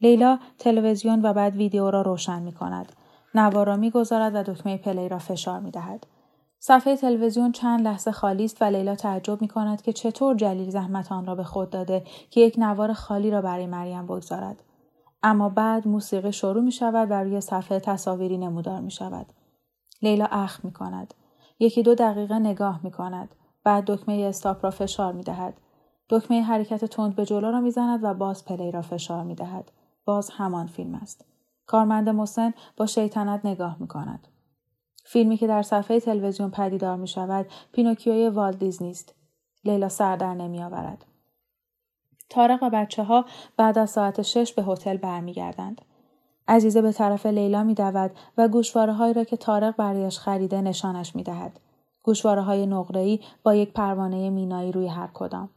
لیلا 0.00 0.38
تلویزیون 0.58 1.22
و 1.22 1.32
بعد 1.32 1.56
ویدیو 1.56 1.90
را 1.90 2.02
روشن 2.02 2.42
می 2.42 2.52
کند. 2.52 2.92
نوار 3.34 3.76
می‌گذارد 3.76 4.34
و 4.34 4.52
دکمه 4.52 4.76
play 4.76 5.08
را 5.08 5.18
فشار 5.18 5.60
می 5.60 5.70
دهد. 5.70 6.06
صفحه 6.58 6.96
تلویزیون 6.96 7.52
چند 7.52 7.80
لحظه 7.80 8.12
خالی 8.12 8.44
است 8.44 8.62
و 8.62 8.64
لیلا 8.64 8.94
تعجب 8.94 9.42
می 9.42 9.48
کند 9.48 9.82
که 9.82 9.92
چطور 9.92 10.36
جلیل 10.36 10.70
زحمت 10.70 11.12
آن 11.12 11.26
را 11.26 11.34
به 11.34 11.44
خود 11.44 11.70
داده 11.70 12.04
که 12.30 12.40
یک 12.40 12.54
نوار 12.58 12.92
خالی 12.92 13.30
را 13.30 13.42
برای 13.42 13.66
مریم 13.66 14.06
بگذارد. 14.06 14.62
اما 15.22 15.48
بعد 15.48 15.88
موسیقی 15.88 16.32
شروع 16.32 16.62
می 16.62 16.72
شود 16.72 17.10
و 17.10 17.14
روی 17.14 17.40
صفحه 17.40 17.80
تصاویری 17.80 18.38
نمودار 18.38 18.80
می 18.80 18.90
شود. 18.90 19.26
لیلا 20.02 20.26
اخ 20.30 20.64
می 20.64 20.72
کند. 20.72 21.14
یکی 21.58 21.82
دو 21.82 21.94
دقیقه 21.94 22.38
نگاه 22.38 22.80
می 22.82 22.90
کند. 22.90 23.34
بعد 23.64 23.84
دکمه 23.84 24.14
استاپ 24.14 24.64
را 24.64 24.70
فشار 24.70 25.12
می 25.12 25.22
دهد. 25.22 25.54
دکمه 26.08 26.42
حرکت 26.42 26.84
تند 26.84 27.16
به 27.16 27.24
جلو 27.24 27.50
را 27.50 27.60
می 27.60 27.70
زند 27.70 28.00
و 28.04 28.14
باز 28.14 28.44
پلی 28.44 28.70
را 28.70 28.82
فشار 28.82 29.22
می 29.22 29.34
دهد. 29.34 29.72
باز 30.04 30.30
همان 30.30 30.66
فیلم 30.66 30.94
است. 30.94 31.31
کارمند 31.72 32.08
مسن 32.08 32.54
با 32.76 32.86
شیطنت 32.86 33.46
نگاه 33.46 33.76
می 33.80 33.88
کند. 33.88 34.28
فیلمی 35.04 35.36
که 35.36 35.46
در 35.46 35.62
صفحه 35.62 36.00
تلویزیون 36.00 36.50
پدیدار 36.50 36.96
می 36.96 37.08
شود 37.08 37.46
پینوکیوی 37.72 38.28
والد 38.28 38.58
دیزنی 38.58 38.90
است. 38.90 39.14
لیلا 39.64 39.88
سر 39.88 40.16
در 40.16 40.34
نمی 40.34 40.62
آورد. 40.62 41.04
تارق 42.30 42.62
و 42.62 42.70
بچه 42.70 43.02
ها 43.02 43.24
بعد 43.56 43.78
از 43.78 43.90
ساعت 43.90 44.22
شش 44.22 44.52
به 44.52 44.62
هتل 44.62 44.96
برمیگردند. 44.96 45.82
عزیزه 46.48 46.82
به 46.82 46.92
طرف 46.92 47.26
لیلا 47.26 47.62
می 47.62 47.74
دود 47.74 48.10
و 48.38 48.48
گوشواره 48.48 48.92
هایی 48.92 49.14
را 49.14 49.24
که 49.24 49.36
تارق 49.36 49.76
برایش 49.76 50.18
خریده 50.18 50.60
نشانش 50.60 51.16
می 51.16 51.22
دهد. 51.22 51.60
گوشواره 52.02 52.42
های 52.42 52.66
نقره‌ای 52.66 53.20
با 53.42 53.54
یک 53.54 53.72
پروانه 53.72 54.30
مینایی 54.30 54.72
روی 54.72 54.86
هر 54.86 55.08
کدام. 55.14 55.50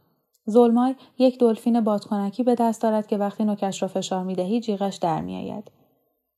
زلمای 0.44 0.94
یک 1.18 1.38
دلفین 1.38 1.80
بادکنکی 1.80 2.42
به 2.42 2.54
دست 2.54 2.82
دارد 2.82 3.06
که 3.06 3.16
وقتی 3.16 3.44
نوکش 3.44 3.82
را 3.82 3.88
فشار 3.88 4.24
می 4.24 4.34
دهی 4.34 4.60
جیغش 4.60 4.96
در 4.96 5.20
می 5.20 5.36
آید. 5.36 5.75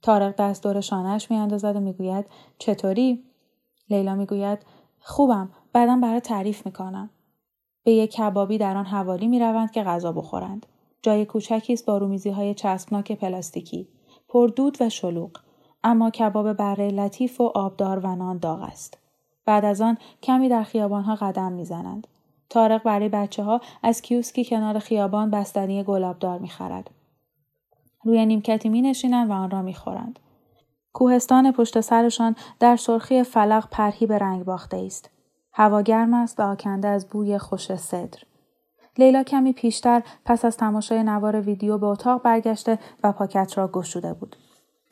تارق 0.03 0.35
دست 0.37 0.63
دور 0.63 0.81
شانهش 0.81 1.31
میاندازد 1.31 1.77
و 1.77 1.81
می‌گوید 1.81 2.27
چطوری؟ 2.59 3.25
لیلا 3.91 4.15
می‌گوید 4.15 4.59
خوبم. 5.01 5.51
بعدا 5.73 5.99
برای 6.03 6.21
تعریف 6.21 6.67
می‌کنم. 6.67 7.11
به 7.85 7.93
یک 7.93 8.11
کبابی 8.11 8.59
در 8.59 8.77
آن 8.77 8.87
حوالی 8.87 9.29
می‌روند 9.29 9.71
که 9.71 9.83
غذا 9.83 10.13
بخورند. 10.13 10.67
جای 11.03 11.25
کوچکی 11.25 11.73
است 11.73 11.87
با 11.87 11.99
رومیزی 11.99 12.31
های 12.31 12.55
چسبناک 12.55 13.13
پلاستیکی. 13.13 13.89
پر 14.29 14.49
دود 14.49 14.77
و 14.81 14.89
شلوغ. 14.89 15.31
اما 15.85 16.11
کباب 16.11 16.53
بره 16.53 16.91
لطیف 16.91 17.41
و 17.41 17.53
آبدار 17.55 17.99
و 17.99 18.17
نان 18.17 18.39
داغ 18.39 18.63
است. 18.63 18.99
بعد 19.45 19.65
از 19.65 19.81
آن 19.81 19.99
کمی 20.23 20.49
در 20.49 20.63
خیابانها 20.63 21.15
قدم 21.15 21.53
می‌زنند. 21.53 22.07
تارق 22.51 22.83
برای 22.83 23.09
بچه 23.09 23.43
ها 23.43 23.61
از 23.83 24.03
کیوسکی 24.03 24.45
کنار 24.45 24.79
خیابان 24.79 25.31
بستنی 25.31 25.83
گلابدار 25.83 26.39
می‌خرد. 26.39 26.91
روی 28.09 28.27
نیمکتی 28.27 28.69
می 28.69 28.83
نشینند 28.83 29.31
و 29.31 29.33
آن 29.33 29.51
را 29.51 29.63
می 29.63 29.75
خورند. 29.75 30.19
کوهستان 30.93 31.53
پشت 31.53 31.81
سرشان 31.81 32.37
در 32.61 32.77
سرخی 32.77 33.23
فلق 33.23 33.69
پرهی 33.71 34.07
به 34.07 34.19
رنگ 34.19 34.45
باخته 34.45 34.77
است. 34.77 35.11
هوا 35.53 35.83
گرم 35.83 36.15
است 36.15 36.41
و 36.41 36.43
آکنده 36.43 36.89
از 36.89 37.09
بوی 37.09 37.39
خوش 37.39 37.75
صدر. 37.75 38.19
لیلا 38.99 39.23
کمی 39.23 39.53
پیشتر 39.53 40.03
پس 40.25 40.45
از 40.45 40.57
تماشای 40.57 41.03
نوار 41.03 41.41
ویدیو 41.41 41.79
به 41.79 41.87
اتاق 41.87 42.23
برگشته 42.23 42.79
و 43.05 43.13
پاکت 43.13 43.59
را 43.59 43.69
گشوده 43.69 44.15
بود. 44.15 44.37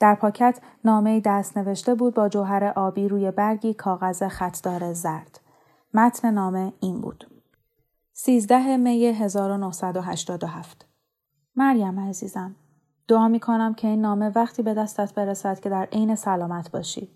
در 0.01 0.15
پاکت 0.15 0.61
نامه 0.85 1.21
دست 1.21 1.59
نوشته 1.59 1.95
بود 1.95 2.15
با 2.15 2.29
جوهر 2.29 2.73
آبی 2.77 3.09
روی 3.09 3.31
برگی 3.31 3.75
کاغذ 3.75 4.23
خطدار 4.23 4.93
زرد. 4.93 5.41
متن 5.95 6.31
نامه 6.31 6.73
این 6.81 7.01
بود. 7.01 7.31
13 8.13 8.77
می 8.77 9.07
1987 9.07 10.87
مریم 11.57 12.01
عزیزم 12.01 12.57
دعا 13.09 13.29
می 13.29 13.41
کنم 13.41 13.75
که 13.75 13.89
این 13.89 14.01
نامه 14.01 14.33
وقتی 14.35 14.63
به 14.63 14.75
دستت 14.75 15.15
برسد 15.15 15.61
که 15.61 15.69
در 15.69 15.89
عین 15.93 16.15
سلامت 16.15 16.71
باشی. 16.71 17.11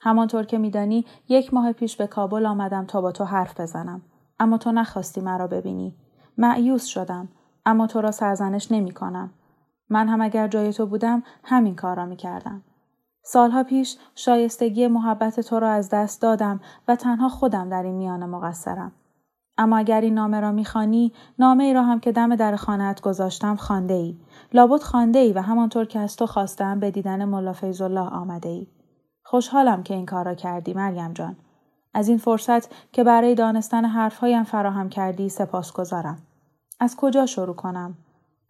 همانطور 0.00 0.44
که 0.44 0.58
میدانی 0.58 1.06
یک 1.28 1.54
ماه 1.54 1.72
پیش 1.72 1.96
به 1.96 2.06
کابل 2.06 2.46
آمدم 2.46 2.86
تا 2.86 3.00
با 3.00 3.12
تو 3.12 3.24
حرف 3.24 3.60
بزنم. 3.60 4.02
اما 4.38 4.58
تو 4.58 4.72
نخواستی 4.72 5.20
مرا 5.20 5.46
ببینی. 5.46 5.96
معیوس 6.38 6.84
شدم. 6.84 7.28
اما 7.66 7.86
تو 7.86 8.00
را 8.00 8.10
سرزنش 8.10 8.72
نمی 8.72 8.90
کنم. 8.90 9.30
من 9.90 10.08
هم 10.08 10.20
اگر 10.20 10.48
جای 10.48 10.72
تو 10.72 10.86
بودم 10.86 11.22
همین 11.44 11.76
کار 11.76 11.96
را 11.96 12.06
می 12.06 12.16
کردم. 12.16 12.62
سالها 13.24 13.62
پیش 13.62 13.96
شایستگی 14.14 14.86
محبت 14.86 15.40
تو 15.40 15.60
را 15.60 15.70
از 15.70 15.88
دست 15.88 16.22
دادم 16.22 16.60
و 16.88 16.96
تنها 16.96 17.28
خودم 17.28 17.68
در 17.68 17.82
این 17.82 17.94
میانه 17.94 18.26
مقصرم. 18.26 18.92
اما 19.58 19.76
اگر 19.76 20.00
این 20.00 20.14
نامه 20.14 20.40
را 20.40 20.52
می‌خوانی 20.52 21.12
نامه 21.38 21.64
ای 21.64 21.74
را 21.74 21.82
هم 21.82 22.00
که 22.00 22.12
دم 22.12 22.36
در 22.36 22.56
خانهت 22.56 23.00
گذاشتم 23.00 23.56
خانده 23.56 23.94
ای 23.94 24.16
لابد 24.52 24.82
خانده 24.82 25.18
ای 25.18 25.32
و 25.32 25.42
همانطور 25.42 25.84
که 25.84 25.98
از 25.98 26.16
تو 26.16 26.26
خواستم 26.26 26.80
به 26.80 26.90
دیدن 26.90 27.24
ملا 27.24 27.54
الله 27.62 28.08
آمده 28.08 28.48
ای 28.48 28.66
خوشحالم 29.24 29.82
که 29.82 29.94
این 29.94 30.06
کار 30.06 30.24
را 30.24 30.34
کردی 30.34 30.74
مریم 30.74 31.12
جان. 31.12 31.36
از 31.94 32.08
این 32.08 32.18
فرصت 32.18 32.92
که 32.92 33.04
برای 33.04 33.34
دانستن 33.34 33.84
حرفهایم 33.84 34.44
فراهم 34.44 34.88
کردی 34.88 35.28
سپاس 35.28 35.72
گذارم. 35.72 36.18
از 36.80 36.96
کجا 36.96 37.26
شروع 37.26 37.54
کنم؟ 37.56 37.94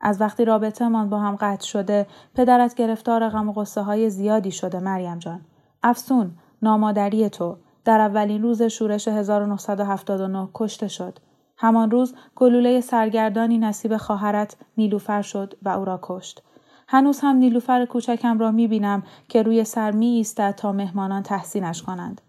از 0.01 0.21
وقتی 0.21 0.45
رابطه 0.45 0.89
من 0.89 1.11
با 1.11 1.19
هم 1.19 1.37
قطع 1.37 1.67
شده 1.67 2.07
پدرت 2.35 2.75
گرفتار 2.75 3.29
غم 3.29 3.49
و 3.49 3.53
غصه 3.53 3.83
های 3.83 4.11
زیادی 4.11 4.51
شده 4.51 4.81
مریم 4.81 5.19
جان. 5.19 5.41
افسون 5.83 6.31
نامادری 6.63 7.29
تو. 7.29 7.57
در 7.85 8.01
اولین 8.01 8.43
روز 8.43 8.63
شورش 8.63 9.09
1979 9.09 10.49
کشته 10.55 10.89
شد. 10.89 11.19
همان 11.57 11.91
روز 11.91 12.15
گلوله 12.37 12.81
سرگردانی 12.81 13.59
نصیب 13.59 13.97
خواهرت 13.97 14.57
نیلوفر 14.77 15.23
شد 15.23 15.55
و 15.63 15.69
او 15.69 15.85
را 15.85 15.99
کشت. 16.03 16.43
هنوز 16.89 17.21
هم 17.21 17.37
نیلوفر 17.37 17.87
کوچکم 17.87 18.39
را 18.39 18.51
می 18.51 18.69
بینم 18.69 19.03
که 19.29 19.43
روی 19.43 19.65
سر 19.65 19.91
می 19.91 20.07
ایستد 20.07 20.55
تا 20.55 20.73
مهمانان 20.73 21.23
تحسینش 21.23 21.83
کنند. 21.83 22.21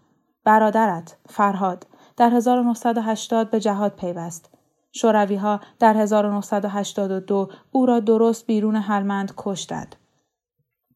برادرت 0.44 1.16
فرهاد 1.28 1.86
در 2.16 2.30
1980 2.30 3.50
به 3.50 3.60
جهاد 3.60 3.92
پیوست. 3.92 4.50
شوروی 4.92 5.36
ها 5.36 5.60
در 5.78 5.96
1982 5.96 7.48
او 7.72 7.86
را 7.86 8.00
درست 8.00 8.46
بیرون 8.46 8.76
هلمند 8.76 9.32
کشتند. 9.36 9.96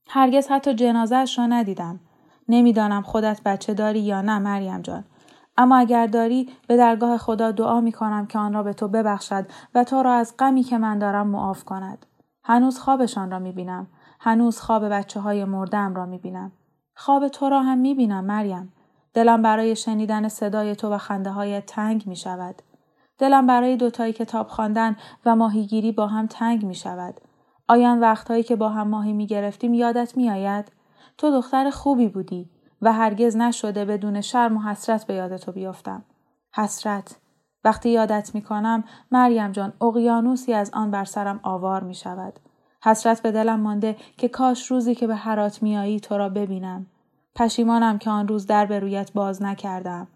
هرگز 0.08 0.48
حتی 0.48 0.74
جنازهش 0.74 1.38
را 1.38 1.46
ندیدم. 1.46 2.00
نمی‌دانم 2.48 3.02
خودت 3.02 3.40
بچه 3.44 3.74
داری 3.74 4.00
یا 4.00 4.22
نه 4.22 4.38
مریم 4.38 4.82
جان. 4.82 5.04
اما 5.56 5.76
اگر 5.76 6.06
داری 6.06 6.48
به 6.66 6.76
درگاه 6.76 7.18
خدا 7.18 7.50
دعا 7.50 7.80
می 7.80 7.92
کنم 7.92 8.26
که 8.26 8.38
آن 8.38 8.52
را 8.52 8.62
به 8.62 8.72
تو 8.72 8.88
ببخشد 8.88 9.46
و 9.74 9.84
تو 9.84 10.02
را 10.02 10.12
از 10.12 10.34
غمی 10.38 10.62
که 10.62 10.78
من 10.78 10.98
دارم 10.98 11.26
معاف 11.26 11.64
کند. 11.64 12.06
هنوز 12.44 12.78
خوابشان 12.78 13.30
را 13.30 13.38
می 13.38 13.52
بینم. 13.52 13.86
هنوز 14.20 14.60
خواب 14.60 14.88
بچه 14.88 15.20
های 15.20 15.44
مردم 15.44 15.94
را 15.94 16.06
می 16.06 16.18
بینم. 16.18 16.52
خواب 16.94 17.28
تو 17.28 17.48
را 17.48 17.62
هم 17.62 17.78
می 17.78 17.94
بینم 17.94 18.24
مریم. 18.24 18.72
دلم 19.14 19.42
برای 19.42 19.76
شنیدن 19.76 20.28
صدای 20.28 20.76
تو 20.76 20.92
و 20.92 20.98
خنده 20.98 21.30
های 21.30 21.60
تنگ 21.60 22.06
می 22.06 22.16
شود. 22.16 22.62
دلم 23.18 23.46
برای 23.46 23.76
دوتایی 23.76 24.12
کتاب 24.12 24.48
خواندن 24.48 24.96
و 25.26 25.36
ماهیگیری 25.36 25.92
با 25.92 26.06
هم 26.06 26.26
تنگ 26.26 26.64
می 26.64 26.74
شود. 26.74 27.20
آیان 27.68 28.00
وقتهایی 28.00 28.42
که 28.42 28.56
با 28.56 28.68
هم 28.68 28.88
ماهی 28.88 29.12
می 29.12 29.26
گرفتیم 29.26 29.74
یادت 29.74 30.16
می 30.16 30.30
آید؟ 30.30 30.77
تو 31.18 31.30
دختر 31.30 31.70
خوبی 31.70 32.08
بودی 32.08 32.50
و 32.82 32.92
هرگز 32.92 33.36
نشده 33.36 33.84
بدون 33.84 34.20
شرم 34.20 34.56
و 34.56 34.60
حسرت 34.60 35.06
به 35.06 35.14
یاد 35.14 35.36
تو 35.36 35.52
بیفتم. 35.52 36.04
حسرت. 36.54 37.16
وقتی 37.64 37.90
یادت 37.90 38.30
می 38.34 38.42
کنم 38.42 38.84
مریم 39.10 39.52
جان 39.52 39.72
اقیانوسی 39.80 40.52
از 40.52 40.70
آن 40.74 40.90
بر 40.90 41.04
سرم 41.04 41.40
آوار 41.42 41.82
می 41.82 41.94
شود. 41.94 42.40
حسرت 42.84 43.22
به 43.22 43.32
دلم 43.32 43.60
مانده 43.60 43.96
که 44.16 44.28
کاش 44.28 44.70
روزی 44.70 44.94
که 44.94 45.06
به 45.06 45.14
حرات 45.14 45.62
میایی 45.62 46.00
تو 46.00 46.18
را 46.18 46.28
ببینم. 46.28 46.86
پشیمانم 47.34 47.98
که 47.98 48.10
آن 48.10 48.28
روز 48.28 48.46
در 48.46 48.66
به 48.66 49.06
باز 49.14 49.42
نکردم. 49.42 50.08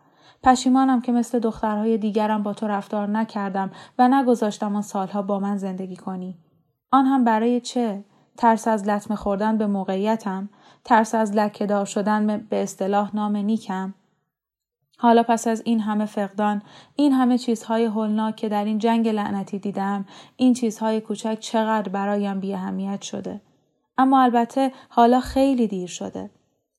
پشیمانم 0.42 1.00
که 1.00 1.12
مثل 1.12 1.38
دخترهای 1.38 1.98
دیگرم 1.98 2.42
با 2.42 2.52
تو 2.52 2.66
رفتار 2.68 3.08
نکردم 3.08 3.70
و 3.98 4.08
نگذاشتم 4.08 4.76
آن 4.76 4.82
سالها 4.82 5.22
با 5.22 5.40
من 5.40 5.56
زندگی 5.56 5.96
کنی. 5.96 6.38
آن 6.92 7.06
هم 7.06 7.24
برای 7.24 7.60
چه؟ 7.60 8.04
ترس 8.36 8.68
از 8.68 8.88
لطمه 8.88 9.16
خوردن 9.16 9.58
به 9.58 9.66
موقعیتم؟ 9.66 10.48
ترس 10.84 11.14
از 11.14 11.32
لکهدار 11.32 11.84
شدن 11.84 12.46
به 12.50 12.62
اصطلاح 12.62 13.16
نام 13.16 13.36
نیکم؟ 13.36 13.94
حالا 14.98 15.22
پس 15.22 15.46
از 15.46 15.62
این 15.64 15.80
همه 15.80 16.06
فقدان، 16.06 16.62
این 16.96 17.12
همه 17.12 17.38
چیزهای 17.38 17.84
هولناک 17.84 18.36
که 18.36 18.48
در 18.48 18.64
این 18.64 18.78
جنگ 18.78 19.08
لعنتی 19.08 19.58
دیدم، 19.58 20.06
این 20.36 20.54
چیزهای 20.54 21.00
کوچک 21.00 21.38
چقدر 21.40 21.88
برایم 21.88 22.40
بی 22.40 22.56
شده. 23.02 23.40
اما 23.98 24.22
البته 24.22 24.72
حالا 24.88 25.20
خیلی 25.20 25.66
دیر 25.66 25.88
شده. 25.88 26.30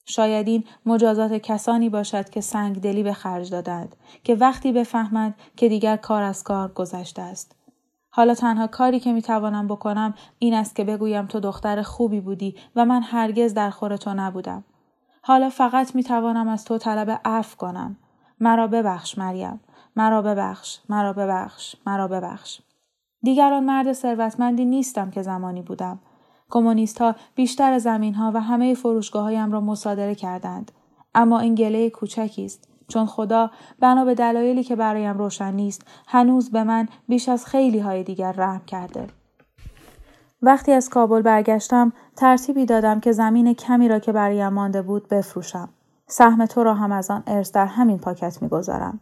شاید 0.06 0.48
این 0.48 0.64
مجازات 0.86 1.34
کسانی 1.34 1.90
باشد 1.90 2.30
که 2.30 2.42
سنگ 2.42 2.82
دلی 2.82 3.04
به 3.04 3.14
خرج 3.14 3.52
دادند 3.52 3.96
که 4.24 4.36
وقتی 4.36 4.72
بفهمند 4.72 5.36
که 5.56 5.70
دیگر 5.70 5.98
کار 5.98 6.24
از 6.24 6.44
کار 6.44 6.72
گذشته 6.74 7.22
است. 7.22 7.56
حالا 8.16 8.36
تنها 8.36 8.68
کاری 8.68 9.00
که 9.00 9.14
می‌توانم 9.14 9.68
بکنم 9.68 10.14
این 10.40 10.54
است 10.54 10.76
که 10.76 10.84
بگویم 10.84 11.26
تو 11.26 11.40
دختر 11.40 11.82
خوبی 11.82 12.22
بودی 12.22 12.56
و 12.76 12.86
من 12.86 13.02
هرگز 13.02 13.54
در 13.54 13.70
خور 13.70 13.98
تو 13.98 14.14
نبودم. 14.14 14.64
حالا 15.22 15.50
فقط 15.50 15.96
می‌توانم 15.96 16.48
از 16.48 16.66
تو 16.66 16.78
طلب 16.78 17.22
عفو 17.26 17.58
کنم. 17.58 17.98
مرا 18.40 18.68
ببخش 18.68 19.18
مریم. 19.18 19.60
مرا 19.96 20.22
ببخش. 20.22 20.80
مرا 20.90 21.14
ببخش. 21.14 21.76
مرا 21.88 22.08
ببخش. 22.08 22.62
دیگران 23.22 23.64
مرد 23.64 23.94
ثروتمندی 23.94 24.66
نیستم 24.66 25.12
که 25.12 25.22
زمانی 25.22 25.62
بودم. 25.62 26.00
کمونیست 26.50 27.02
ها 27.02 27.16
بیشتر 27.36 27.80
زمین 27.80 28.14
ها 28.14 28.32
و 28.34 28.42
همه 28.42 28.74
فروشگاه 28.74 29.24
هایم 29.24 29.52
را 29.52 29.62
مصادره 29.62 30.16
کردند. 30.16 30.72
اما 31.16 31.40
این 31.40 31.56
گله 31.56 31.90
کوچکی 31.90 32.46
است 32.46 32.73
چون 32.94 33.06
خدا 33.06 33.52
بنا 33.80 34.06
به 34.06 34.16
دلایلی 34.16 34.64
که 34.64 34.76
برایم 34.76 35.18
روشن 35.18 35.54
نیست 35.54 35.82
هنوز 36.08 36.52
به 36.52 36.64
من 36.64 36.88
بیش 37.08 37.30
از 37.30 37.46
خیلی 37.46 37.80
های 37.80 38.04
دیگر 38.04 38.32
رحم 38.32 38.62
کرده. 38.66 39.08
وقتی 40.42 40.72
از 40.72 40.90
کابل 40.90 41.22
برگشتم 41.22 41.94
ترتیبی 42.16 42.66
دادم 42.66 43.00
که 43.00 43.12
زمین 43.12 43.54
کمی 43.54 43.88
را 43.88 44.00
که 44.00 44.12
برایم 44.12 44.54
مانده 44.54 44.82
بود 44.82 45.08
بفروشم. 45.08 45.70
سهم 46.08 46.46
تو 46.46 46.64
را 46.64 46.74
هم 46.74 46.92
از 46.92 47.12
آن 47.12 47.24
ارث 47.28 47.52
در 47.52 47.66
همین 47.66 47.98
پاکت 47.98 48.42
می‌گذارم. 48.42 49.00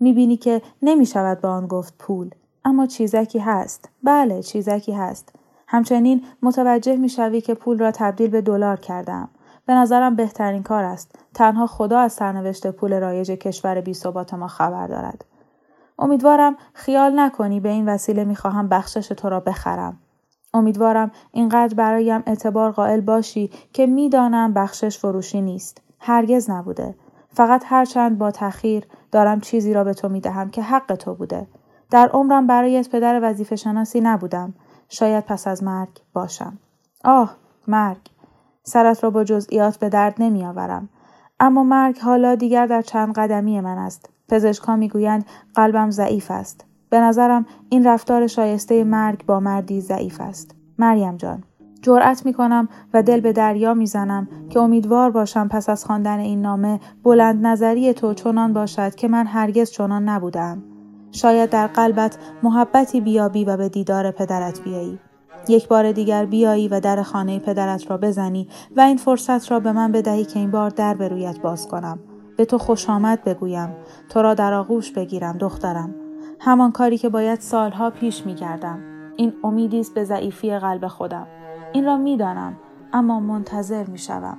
می‌بینی 0.00 0.36
که 0.36 0.62
نمی 0.82 1.06
شود 1.06 1.40
به 1.40 1.48
آن 1.48 1.66
گفت 1.66 1.94
پول. 1.98 2.30
اما 2.64 2.86
چیزکی 2.86 3.38
هست. 3.38 3.88
بله 4.02 4.42
چیزکی 4.42 4.92
هست. 4.92 5.32
همچنین 5.66 6.24
متوجه 6.42 6.96
می‌شوی 6.96 7.40
که 7.40 7.54
پول 7.54 7.78
را 7.78 7.90
تبدیل 7.90 8.30
به 8.30 8.40
دلار 8.40 8.80
کردم. 8.80 9.28
به 9.66 9.74
نظرم 9.74 10.16
بهترین 10.16 10.62
کار 10.62 10.84
است. 10.84 11.18
تنها 11.34 11.66
خدا 11.66 11.98
از 11.98 12.12
سرنوشت 12.12 12.70
پول 12.70 13.00
رایج 13.00 13.30
کشور 13.30 13.80
بی 13.80 13.94
ثبات 13.94 14.34
ما 14.34 14.48
خبر 14.48 14.86
دارد. 14.86 15.24
امیدوارم 15.98 16.56
خیال 16.72 17.20
نکنی 17.20 17.60
به 17.60 17.68
این 17.68 17.88
وسیله 17.88 18.24
می‌خواهم 18.24 18.68
بخشش 18.68 19.08
تو 19.08 19.28
را 19.28 19.40
بخرم. 19.40 19.98
امیدوارم 20.54 21.10
اینقدر 21.32 21.74
برایم 21.74 22.22
اعتبار 22.26 22.70
قائل 22.70 23.00
باشی 23.00 23.50
که 23.72 23.86
می‌دانم 23.86 24.52
بخشش 24.52 24.98
فروشی 24.98 25.40
نیست. 25.40 25.82
هرگز 26.00 26.50
نبوده. 26.50 26.94
فقط 27.28 27.62
هرچند 27.66 28.18
با 28.18 28.30
تأخیر 28.30 28.86
دارم 29.12 29.40
چیزی 29.40 29.74
را 29.74 29.84
به 29.84 29.94
تو 29.94 30.08
می‌دهم 30.08 30.50
که 30.50 30.62
حق 30.62 30.94
تو 30.94 31.14
بوده. 31.14 31.46
در 31.90 32.08
عمرم 32.08 32.46
برایت 32.46 32.88
پدر 32.88 33.20
وظیفه 33.22 33.56
شناسی 33.56 34.00
نبودم. 34.00 34.54
شاید 34.88 35.24
پس 35.24 35.46
از 35.48 35.62
مرگ 35.62 36.00
باشم. 36.12 36.58
آه 37.04 37.36
مرگ. 37.68 38.13
سرت 38.64 39.04
را 39.04 39.10
با 39.10 39.24
جزئیات 39.24 39.76
به 39.78 39.88
درد 39.88 40.14
نمی 40.18 40.44
آورم. 40.44 40.88
اما 41.40 41.64
مرگ 41.64 41.98
حالا 41.98 42.34
دیگر 42.34 42.66
در 42.66 42.82
چند 42.82 43.14
قدمی 43.14 43.60
من 43.60 43.78
است. 43.78 44.10
پزشکان 44.28 44.78
می‌گویند 44.78 45.24
قلبم 45.54 45.90
ضعیف 45.90 46.30
است. 46.30 46.64
به 46.90 47.00
نظرم 47.00 47.46
این 47.68 47.86
رفتار 47.86 48.26
شایسته 48.26 48.84
مرگ 48.84 49.26
با 49.26 49.40
مردی 49.40 49.80
ضعیف 49.80 50.20
است. 50.20 50.54
مریم 50.78 51.16
جان. 51.16 51.42
جرأت 51.82 52.26
می 52.26 52.32
کنم 52.32 52.68
و 52.94 53.02
دل 53.02 53.20
به 53.20 53.32
دریا 53.32 53.74
می‌زنم 53.74 54.28
که 54.50 54.60
امیدوار 54.60 55.10
باشم 55.10 55.48
پس 55.48 55.68
از 55.68 55.84
خواندن 55.84 56.18
این 56.18 56.42
نامه 56.42 56.80
بلند 57.02 57.46
نظری 57.46 57.94
تو 57.94 58.14
چنان 58.14 58.52
باشد 58.52 58.94
که 58.94 59.08
من 59.08 59.26
هرگز 59.26 59.70
چنان 59.70 60.08
نبودم. 60.08 60.62
شاید 61.12 61.50
در 61.50 61.66
قلبت 61.66 62.18
محبتی 62.42 63.00
بیابی 63.00 63.44
و 63.44 63.56
به 63.56 63.68
دیدار 63.68 64.10
پدرت 64.10 64.60
بیایی. 64.60 64.98
یک 65.50 65.68
بار 65.68 65.92
دیگر 65.92 66.24
بیایی 66.24 66.68
و 66.68 66.80
در 66.80 67.02
خانه 67.02 67.38
پدرت 67.38 67.90
را 67.90 67.96
بزنی 67.96 68.48
و 68.76 68.80
این 68.80 68.96
فرصت 68.96 69.50
را 69.50 69.60
به 69.60 69.72
من 69.72 69.92
بدهی 69.92 70.24
که 70.24 70.38
این 70.38 70.50
بار 70.50 70.70
در 70.70 70.94
به 70.94 71.08
رویت 71.08 71.40
باز 71.40 71.68
کنم. 71.68 71.98
به 72.36 72.44
تو 72.44 72.58
خوش 72.58 72.90
آمد 72.90 73.24
بگویم. 73.24 73.68
تو 74.08 74.22
را 74.22 74.34
در 74.34 74.52
آغوش 74.52 74.92
بگیرم 74.92 75.38
دخترم. 75.38 75.94
همان 76.40 76.72
کاری 76.72 76.98
که 76.98 77.08
باید 77.08 77.40
سالها 77.40 77.90
پیش 77.90 78.26
می 78.26 78.34
کردم. 78.34 78.78
این 79.16 79.32
امیدی 79.44 79.80
است 79.80 79.94
به 79.94 80.04
ضعیفی 80.04 80.58
قلب 80.58 80.86
خودم. 80.86 81.26
این 81.72 81.84
را 81.84 81.96
می‌دانم 81.96 82.56
اما 82.92 83.20
منتظر 83.20 83.84
می 83.84 83.98
شوم. 83.98 84.36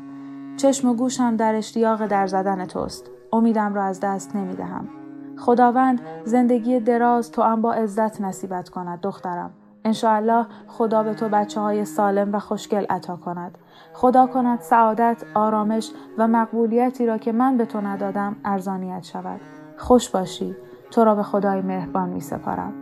چشم 0.58 0.90
و 0.90 0.94
گوشم 0.94 1.36
در 1.36 1.56
اشتیاق 1.56 2.08
در 2.08 2.28
زدن 2.28 2.66
توست. 2.66 3.12
امیدم 3.34 3.74
را 3.74 3.84
از 3.84 4.00
دست 4.00 4.36
نمی 4.36 4.56
دهم. 4.56 4.90
خداوند 5.38 6.02
زندگی 6.26 6.80
دراز 6.80 7.32
تو 7.32 7.42
هم 7.42 7.62
با 7.62 7.74
عزت 7.74 8.22
نصیبت 8.22 8.70
کند 8.70 9.02
دخترم. 9.02 9.52
انشاءالله 9.86 10.46
خدا 10.68 11.04
به 11.04 11.14
تو 11.14 11.30
بچه 11.30 11.62
های 11.62 11.86
سالم 11.86 12.36
و 12.36 12.40
خوشگل 12.40 12.86
عطا 12.90 13.16
کند. 13.16 13.58
خدا 13.94 14.28
کند 14.28 14.60
سعادت، 14.60 15.24
آرامش 15.34 15.92
و 16.18 16.28
مقبولیتی 16.28 17.06
را 17.06 17.18
که 17.18 17.32
من 17.32 17.58
به 17.58 17.66
تو 17.66 17.82
ندادم 17.82 18.36
ارزانیت 18.46 19.04
شود. 19.04 19.42
خوش 19.78 20.10
باشی. 20.10 20.56
تو 20.92 21.04
را 21.04 21.16
به 21.16 21.24
خدای 21.24 21.62
مهربان 21.62 22.10
می 22.10 22.22
سپارم. 22.22 22.74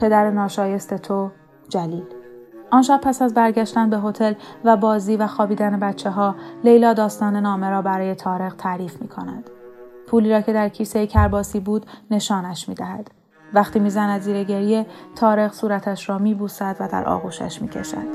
پدر 0.00 0.30
ناشایست 0.30 0.94
تو 0.94 1.30
جلیل. 1.68 2.04
آن 2.70 2.82
شب 2.82 3.00
پس 3.02 3.22
از 3.22 3.34
برگشتن 3.34 3.90
به 3.90 3.98
هتل 3.98 4.34
و 4.64 4.76
بازی 4.76 5.16
و 5.16 5.26
خوابیدن 5.26 5.80
بچه 5.80 6.10
ها 6.10 6.34
لیلا 6.64 6.92
داستان 6.92 7.36
نامه 7.36 7.70
را 7.70 7.82
برای 7.82 8.14
تارق 8.14 8.54
تعریف 8.56 9.02
می 9.02 9.08
کند. 9.08 9.50
پولی 10.06 10.30
را 10.30 10.40
که 10.40 10.52
در 10.52 10.68
کیسه 10.68 11.06
کرباسی 11.06 11.60
بود 11.60 11.86
نشانش 12.10 12.68
می 12.68 12.74
دهد. 12.74 13.10
وقتی 13.52 13.78
می‌زند 13.78 14.20
زیر 14.20 14.44
گریه 14.44 14.86
تارق 15.16 15.52
صورتش 15.52 16.08
را 16.08 16.18
میبوسد 16.18 16.76
و 16.80 16.88
در 16.88 17.04
آغوشش 17.04 17.62
می‌کشد 17.62 18.06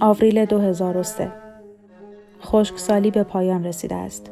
آوریل 0.00 0.44
2003 0.44 1.32
خشکسالی 2.42 3.10
به 3.10 3.22
پایان 3.22 3.64
رسیده 3.64 3.94
است. 3.94 4.30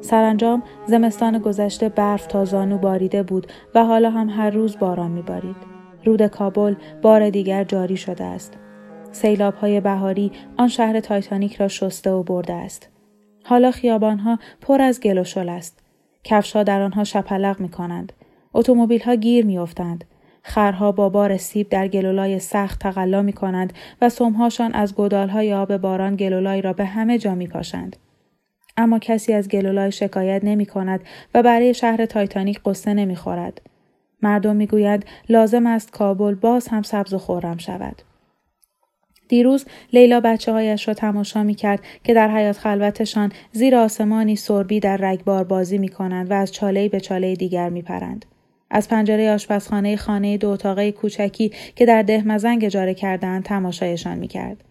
سرانجام 0.00 0.62
زمستان 0.86 1.38
گذشته 1.38 1.88
برف 1.88 2.26
تا 2.26 2.44
زانو 2.44 2.78
باریده 2.78 3.22
بود 3.22 3.46
و 3.74 3.84
حالا 3.84 4.10
هم 4.10 4.28
هر 4.28 4.50
روز 4.50 4.78
باران 4.78 5.10
میبارید. 5.10 5.56
رود 6.04 6.26
کابل 6.26 6.74
بار 7.02 7.30
دیگر 7.30 7.64
جاری 7.64 7.96
شده 7.96 8.24
است. 8.24 8.58
سیلاب 9.12 9.54
های 9.54 9.80
بهاری 9.80 10.32
آن 10.56 10.68
شهر 10.68 11.00
تایتانیک 11.00 11.56
را 11.56 11.68
شسته 11.68 12.10
و 12.10 12.22
برده 12.22 12.52
است. 12.52 12.88
حالا 13.44 13.70
خیابانها 13.70 14.38
پر 14.60 14.82
از 14.82 15.00
گل 15.00 15.18
و 15.18 15.24
شل 15.24 15.48
است. 15.48 15.82
کفشها 16.24 16.62
در 16.62 16.82
آنها 16.82 17.04
شپلق 17.04 17.60
می 17.60 17.68
کنند. 17.68 18.12
اتومبیل 18.54 19.02
ها 19.02 19.14
گیر 19.14 19.46
می 19.46 19.58
افتند. 19.58 20.04
خرها 20.42 20.92
با 20.92 21.08
بار 21.08 21.36
سیب 21.36 21.68
در 21.68 21.88
گلولای 21.88 22.38
سخت 22.38 22.80
تقلا 22.80 23.22
می 23.22 23.32
کنند 23.32 23.72
و 24.02 24.08
سمهاشان 24.08 24.72
از 24.72 24.94
گدالهای 24.94 25.54
آب 25.54 25.76
باران 25.76 26.16
گلولای 26.16 26.62
را 26.62 26.72
به 26.72 26.84
همه 26.84 27.18
جا 27.18 27.34
می 27.34 27.46
پاشند. 27.46 27.96
اما 28.80 28.98
کسی 28.98 29.32
از 29.32 29.48
گلولای 29.48 29.92
شکایت 29.92 30.44
نمی 30.44 30.66
کند 30.66 31.00
و 31.34 31.42
برای 31.42 31.74
شهر 31.74 32.06
تایتانیک 32.06 32.60
قصه 32.64 32.94
نمی 32.94 33.16
خورد. 33.16 33.60
مردم 34.22 34.56
می 34.56 34.66
گوید 34.66 35.06
لازم 35.28 35.66
است 35.66 35.92
کابل 35.92 36.34
باز 36.34 36.68
هم 36.68 36.82
سبز 36.82 37.14
و 37.14 37.18
خورم 37.18 37.58
شود. 37.58 38.02
دیروز 39.28 39.66
لیلا 39.92 40.20
بچه 40.20 40.52
هایش 40.52 40.88
را 40.88 40.94
تماشا 40.94 41.42
می 41.42 41.54
کرد 41.54 41.80
که 42.04 42.14
در 42.14 42.28
حیات 42.28 42.58
خلوتشان 42.58 43.32
زیر 43.52 43.76
آسمانی 43.76 44.36
سربی 44.36 44.80
در 44.80 44.96
رگبار 44.96 45.44
بازی 45.44 45.78
می 45.78 45.88
کنند 45.88 46.30
و 46.30 46.34
از 46.34 46.52
چاله 46.52 46.88
به 46.88 47.00
چاله 47.00 47.34
دیگر 47.34 47.68
می 47.68 47.82
پرند. 47.82 48.24
از 48.70 48.88
پنجره 48.88 49.32
آشپزخانه 49.32 49.96
خانه 49.96 50.36
دو 50.38 50.48
اتاقه 50.48 50.92
کوچکی 50.92 51.52
که 51.76 51.86
در 51.86 52.02
ده 52.02 52.22
مزنگ 52.26 52.64
اجاره 52.64 52.94
کردند 52.94 53.44
تماشایشان 53.44 54.18
می‌کرد. 54.18 54.64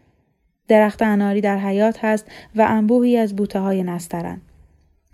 درخت 0.69 1.01
اناری 1.01 1.41
در 1.41 1.57
حیات 1.57 2.05
هست 2.05 2.25
و 2.55 2.65
انبوهی 2.69 3.17
از 3.17 3.35
بوته 3.35 3.59
های 3.59 3.83
نسترن. 3.83 4.41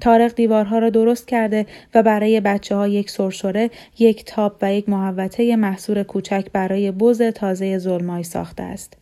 تارق 0.01 0.35
دیوارها 0.35 0.79
را 0.79 0.89
درست 0.89 1.27
کرده 1.27 1.65
و 1.93 2.03
برای 2.03 2.41
بچه 2.41 2.75
ها 2.75 2.87
یک 2.87 3.09
سرسره، 3.09 3.69
یک 3.99 4.25
تاپ 4.25 4.57
و 4.61 4.73
یک 4.73 4.89
محوطه 4.89 5.55
محصور 5.55 6.03
کوچک 6.03 6.47
برای 6.53 6.91
بز 6.91 7.21
تازه 7.21 7.77
ظلمای 7.77 8.23
ساخته 8.23 8.63
است. 8.63 8.97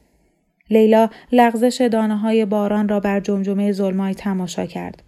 لیلا 0.70 1.10
لغزش 1.32 1.90
دانه 1.92 2.18
های 2.18 2.46
باران 2.46 2.90
را 2.90 3.00
بر 3.00 3.20
جمجمه 3.20 3.72
ظلمای 3.72 4.16
تماشا 4.16 4.66
کرد. 4.66 5.04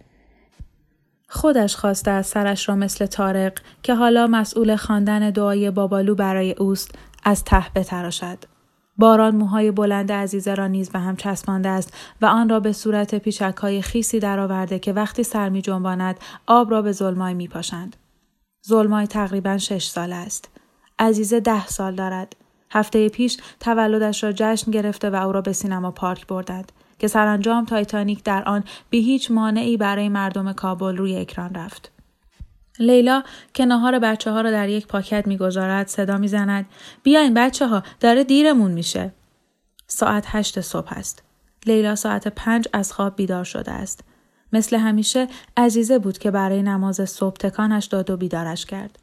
خودش 1.28 1.76
خواسته 1.76 2.10
از 2.10 2.26
سرش 2.26 2.68
را 2.68 2.76
مثل 2.76 3.06
تارق 3.06 3.52
که 3.82 3.94
حالا 3.94 4.26
مسئول 4.26 4.76
خواندن 4.76 5.30
دعای 5.30 5.70
بابالو 5.70 6.14
برای 6.14 6.52
اوست 6.52 6.90
از 7.24 7.44
ته 7.44 7.64
بتراشد. 7.74 8.55
باران 8.98 9.36
موهای 9.36 9.70
بلند 9.70 10.12
عزیزه 10.12 10.54
را 10.54 10.66
نیز 10.66 10.90
به 10.90 10.98
هم 10.98 11.16
چسبانده 11.16 11.68
است 11.68 11.94
و 12.22 12.26
آن 12.26 12.48
را 12.48 12.60
به 12.60 12.72
صورت 12.72 13.14
پیچک 13.14 13.56
های 13.56 13.82
خیسی 13.82 14.20
درآورده 14.20 14.78
که 14.78 14.92
وقتی 14.92 15.22
سر 15.22 15.48
می 15.48 15.62
جنباند 15.62 16.20
آب 16.46 16.70
را 16.70 16.82
به 16.82 16.92
ظلمای 16.92 17.34
می 17.34 17.48
پاشند. 17.48 17.96
ظلمای 18.68 19.06
تقریبا 19.06 19.58
شش 19.58 19.86
سال 19.86 20.12
است. 20.12 20.48
عزیزه 20.98 21.40
ده 21.40 21.66
سال 21.66 21.94
دارد. 21.94 22.36
هفته 22.70 23.08
پیش 23.08 23.36
تولدش 23.60 24.24
را 24.24 24.32
جشن 24.32 24.70
گرفته 24.70 25.10
و 25.10 25.14
او 25.14 25.32
را 25.32 25.40
به 25.40 25.52
سینما 25.52 25.90
پارک 25.90 26.26
بردند. 26.26 26.72
که 26.98 27.08
سرانجام 27.08 27.64
تایتانیک 27.64 28.24
در 28.24 28.44
آن 28.44 28.64
به 28.90 28.98
هیچ 28.98 29.30
مانعی 29.30 29.76
برای 29.76 30.08
مردم 30.08 30.52
کابل 30.52 30.96
روی 30.96 31.16
اکران 31.16 31.54
رفت. 31.54 31.95
لیلا 32.78 33.22
که 33.54 33.64
نهار 33.64 33.98
بچه 33.98 34.30
ها 34.30 34.40
را 34.40 34.50
در 34.50 34.68
یک 34.68 34.86
پاکت 34.86 35.26
می‌گذارد 35.26 35.88
صدا 35.88 36.18
می‌زند 36.18 36.66
بیاین 37.02 37.34
بچه 37.34 37.66
ها 37.66 37.82
داره 38.00 38.24
دیرمون 38.24 38.70
میشه. 38.70 39.12
ساعت 39.86 40.24
هشت 40.26 40.60
صبح 40.60 40.92
است. 40.92 41.22
لیلا 41.66 41.94
ساعت 41.94 42.28
پنج 42.28 42.68
از 42.72 42.92
خواب 42.92 43.16
بیدار 43.16 43.44
شده 43.44 43.72
است. 43.72 44.04
مثل 44.52 44.76
همیشه 44.76 45.28
عزیزه 45.56 45.98
بود 45.98 46.18
که 46.18 46.30
برای 46.30 46.62
نماز 46.62 47.10
صبح 47.10 47.36
تکانش 47.36 47.84
داد 47.84 48.10
و 48.10 48.16
بیدارش 48.16 48.66
کرد. 48.66 48.98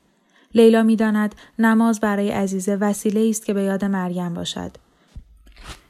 لیلا 0.55 0.83
می‌داند 0.83 1.35
نماز 1.59 1.99
برای 1.99 2.31
عزیزه 2.31 2.75
وسیله 2.75 3.29
است 3.29 3.45
که 3.45 3.53
به 3.53 3.63
یاد 3.63 3.85
مریم 3.85 4.33
باشد. 4.33 4.71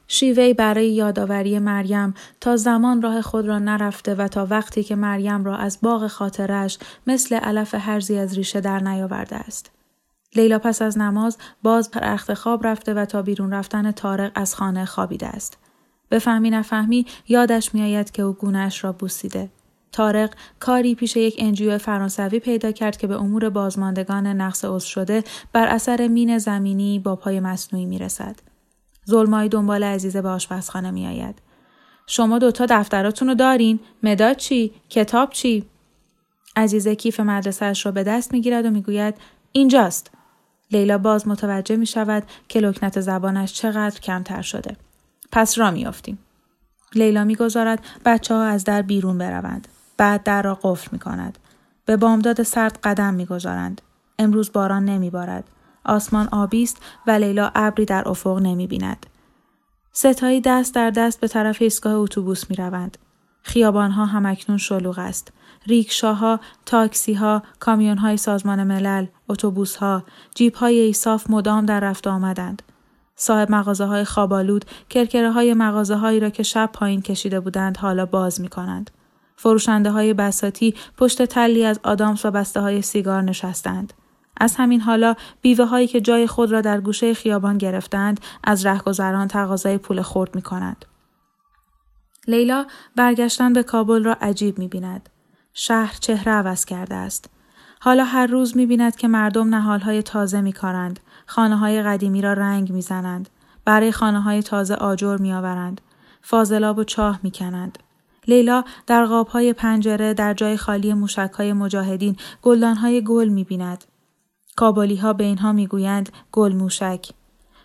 شیوهی 0.07 0.53
برای 0.53 0.89
یادآوری 0.89 1.59
مریم 1.59 2.13
تا 2.41 2.55
زمان 2.55 3.01
راه 3.01 3.21
خود 3.21 3.47
را 3.47 3.59
نرفته 3.59 4.15
و 4.15 4.27
تا 4.27 4.47
وقتی 4.49 4.83
که 4.83 4.95
مریم 4.95 5.43
را 5.43 5.57
از 5.57 5.79
باغ 5.81 6.07
خاطرش 6.07 6.77
مثل 7.07 7.35
علف 7.35 7.75
هرزی 7.75 8.17
از 8.17 8.37
ریشه 8.37 8.61
در 8.61 8.79
نیاورده 8.79 9.35
است. 9.35 9.71
لیلا 10.35 10.59
پس 10.59 10.81
از 10.81 10.97
نماز 10.97 11.37
باز 11.63 11.91
پر 11.91 12.03
اخت 12.03 12.33
خواب 12.33 12.67
رفته 12.67 12.93
و 12.93 13.05
تا 13.05 13.21
بیرون 13.21 13.53
رفتن 13.53 13.91
تارق 13.91 14.31
از 14.35 14.55
خانه 14.55 14.85
خوابیده 14.85 15.27
است. 15.27 15.57
بفهمی 16.11 16.49
نفهمی 16.49 17.05
یادش 17.27 17.73
میآید 17.73 18.11
که 18.11 18.21
او 18.21 18.33
گونهش 18.33 18.83
را 18.83 18.91
بوسیده. 18.91 19.49
تارق 19.91 20.33
کاری 20.59 20.95
پیش 20.95 21.15
یک 21.15 21.35
انجیو 21.37 21.77
فرانسوی 21.77 22.39
پیدا 22.39 22.71
کرد 22.71 22.97
که 22.97 23.07
به 23.07 23.15
امور 23.15 23.49
بازماندگان 23.49 24.27
نقص 24.27 24.65
عضو 24.65 24.87
شده 24.87 25.23
بر 25.53 25.67
اثر 25.67 26.07
مین 26.07 26.37
زمینی 26.37 26.99
با 26.99 27.15
پای 27.15 27.39
مصنوعی 27.39 27.85
می‌رسد. 27.85 28.35
ظلمایی 29.09 29.49
دنبال 29.49 29.83
عزیزه 29.83 30.21
به 30.21 30.29
آشپزخانه 30.29 30.91
میآید 30.91 31.41
شما 32.07 32.39
دوتا 32.39 32.65
دفتراتون 32.69 33.27
رو 33.27 33.35
دارین 33.35 33.79
مداد 34.03 34.35
چی 34.35 34.73
کتاب 34.89 35.29
چی 35.29 35.65
عزیزه 36.55 36.95
کیف 36.95 37.19
مدرسهاش 37.19 37.85
را 37.85 37.91
به 37.91 38.03
دست 38.03 38.31
می‌گیرد 38.33 38.65
و 38.65 38.69
می‌گوید 38.69 39.15
اینجاست 39.51 40.11
لیلا 40.71 40.97
باز 40.97 41.27
متوجه 41.27 41.75
می 41.75 41.85
شود 41.85 42.23
که 42.47 42.59
لکنت 42.59 43.01
زبانش 43.01 43.53
چقدر 43.53 43.99
کمتر 43.99 44.41
شده. 44.41 44.77
پس 45.31 45.57
را 45.57 45.71
میافتیم. 45.71 46.19
لیلا 46.95 47.23
می‌گذارد 47.23 47.85
بچه 48.05 48.33
ها 48.33 48.43
از 48.43 48.63
در 48.63 48.81
بیرون 48.81 49.17
بروند. 49.17 49.67
بعد 49.97 50.23
در 50.23 50.41
را 50.41 50.59
قفل 50.61 50.89
می 50.91 50.99
کند. 50.99 51.37
به 51.85 51.97
بامداد 51.97 52.43
سرد 52.43 52.79
قدم 52.83 53.13
می‌گذارند. 53.13 53.81
امروز 54.19 54.51
باران 54.51 54.85
نمیبارد. 54.85 55.43
آسمان 55.85 56.29
آبی 56.31 56.63
است 56.63 56.77
و 57.07 57.11
لیلا 57.11 57.51
ابری 57.55 57.85
در 57.85 58.09
افق 58.09 58.39
نمی 58.39 58.67
بیند. 58.67 59.05
ستایی 59.91 60.41
دست 60.41 60.75
در 60.75 60.89
دست 60.89 61.19
به 61.19 61.27
طرف 61.27 61.61
ایستگاه 61.61 61.93
اتوبوس 61.93 62.49
می 62.49 62.55
روند. 62.55 62.97
خیابانها 63.43 64.05
همکنون 64.05 64.57
شلوغ 64.57 64.99
است. 64.99 65.31
ریکشاها، 65.67 66.39
تاکسیها، 66.65 67.43
های 68.01 68.17
سازمان 68.17 68.63
ملل، 68.63 69.05
اتوبوسها، 69.29 70.03
های 70.55 70.79
ایصاف 70.79 71.29
مدام 71.29 71.65
در 71.65 71.79
رفت 71.79 72.07
آمدند. 72.07 72.61
صاحب 73.15 73.51
مغازه 73.51 73.85
های 73.85 74.03
خوابالود 74.03 74.65
کرکره 74.89 75.31
های 75.31 75.53
مغازه 75.53 75.95
هایی 75.95 76.19
را 76.19 76.29
که 76.29 76.43
شب 76.43 76.69
پایین 76.73 77.01
کشیده 77.01 77.39
بودند 77.39 77.77
حالا 77.77 78.05
باز 78.05 78.41
می 78.41 78.47
کنند. 78.47 78.91
فروشنده 79.35 79.91
های 79.91 80.13
بساتی 80.13 80.75
پشت 80.97 81.25
تلی 81.25 81.65
از 81.65 81.79
آدامس 81.83 82.25
و 82.25 82.31
بسته 82.31 82.61
های 82.61 82.81
سیگار 82.81 83.21
نشستند. 83.21 83.93
از 84.37 84.55
همین 84.55 84.81
حالا 84.81 85.15
بیوه 85.41 85.65
هایی 85.65 85.87
که 85.87 86.01
جای 86.01 86.27
خود 86.27 86.51
را 86.51 86.61
در 86.61 86.81
گوشه 86.81 87.13
خیابان 87.13 87.57
گرفتند 87.57 88.19
از 88.43 88.65
رهگذران 88.65 89.27
تقاضای 89.27 89.77
پول 89.77 90.01
خورد 90.01 90.35
می 90.35 90.41
کنند. 90.41 90.85
لیلا 92.27 92.65
برگشتن 92.95 93.53
به 93.53 93.63
کابل 93.63 94.03
را 94.03 94.17
عجیب 94.21 94.59
می 94.59 94.67
بیند. 94.67 95.09
شهر 95.53 95.97
چهره 95.99 96.31
عوض 96.31 96.65
کرده 96.65 96.95
است. 96.95 97.29
حالا 97.79 98.03
هر 98.03 98.27
روز 98.27 98.57
می 98.57 98.65
بیند 98.65 98.95
که 98.95 99.07
مردم 99.07 99.55
نهال 99.55 99.79
های 99.79 100.03
تازه 100.03 100.41
می 100.41 100.53
کارند. 100.53 100.99
خانه 101.25 101.57
های 101.57 101.83
قدیمی 101.83 102.21
را 102.21 102.33
رنگ 102.33 102.71
می 102.71 102.81
زنند. 102.81 103.29
برای 103.65 103.91
خانه 103.91 104.21
های 104.21 104.43
تازه 104.43 104.75
آجر 104.75 105.17
می 105.17 105.33
آورند. 105.33 105.81
فاضلاب 106.21 106.77
و 106.77 106.83
چاه 106.83 107.19
می 107.23 107.31
کنند. 107.31 107.79
لیلا 108.27 108.63
در 108.87 109.05
قاب 109.05 109.27
های 109.27 109.53
پنجره 109.53 110.13
در 110.13 110.33
جای 110.33 110.57
خالی 110.57 110.93
موشک 110.93 111.31
های 111.37 111.53
مجاهدین 111.53 112.15
گلدان 112.41 112.75
های 112.75 113.03
گل 113.03 113.27
می 113.27 113.43
بیند. 113.43 113.83
کابالی 114.55 114.95
ها 114.95 115.13
به 115.13 115.23
اینها 115.23 115.51
می‌گویند 115.51 116.09
گل 116.31 116.55
موشک. 116.55 117.09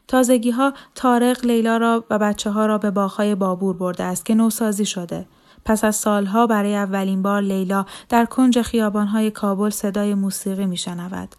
تازگی 0.09 0.51
ها 0.51 0.73
تارق 0.95 1.45
لیلا 1.45 1.77
را 1.77 2.05
و 2.11 2.19
بچه 2.19 2.51
ها 2.51 2.67
را 2.67 2.79
به 2.79 2.91
باغهای 2.91 3.35
بابور 3.35 3.77
برده 3.77 4.05
است 4.05 4.27
که 4.27 4.35
نوسازی 4.35 4.87
شده. 4.87 5.27
پس 5.65 5.85
از 5.85 5.97
سالها 5.97 6.47
برای 6.47 6.77
اولین 6.77 7.23
بار 7.23 7.43
لیلا 7.43 7.87
در 8.09 8.25
کنج 8.25 8.63
خیابانهای 8.63 9.31
کابل 9.31 9.71
صدای 9.71 10.15
موسیقی 10.15 10.67
میشنود. 10.67 11.37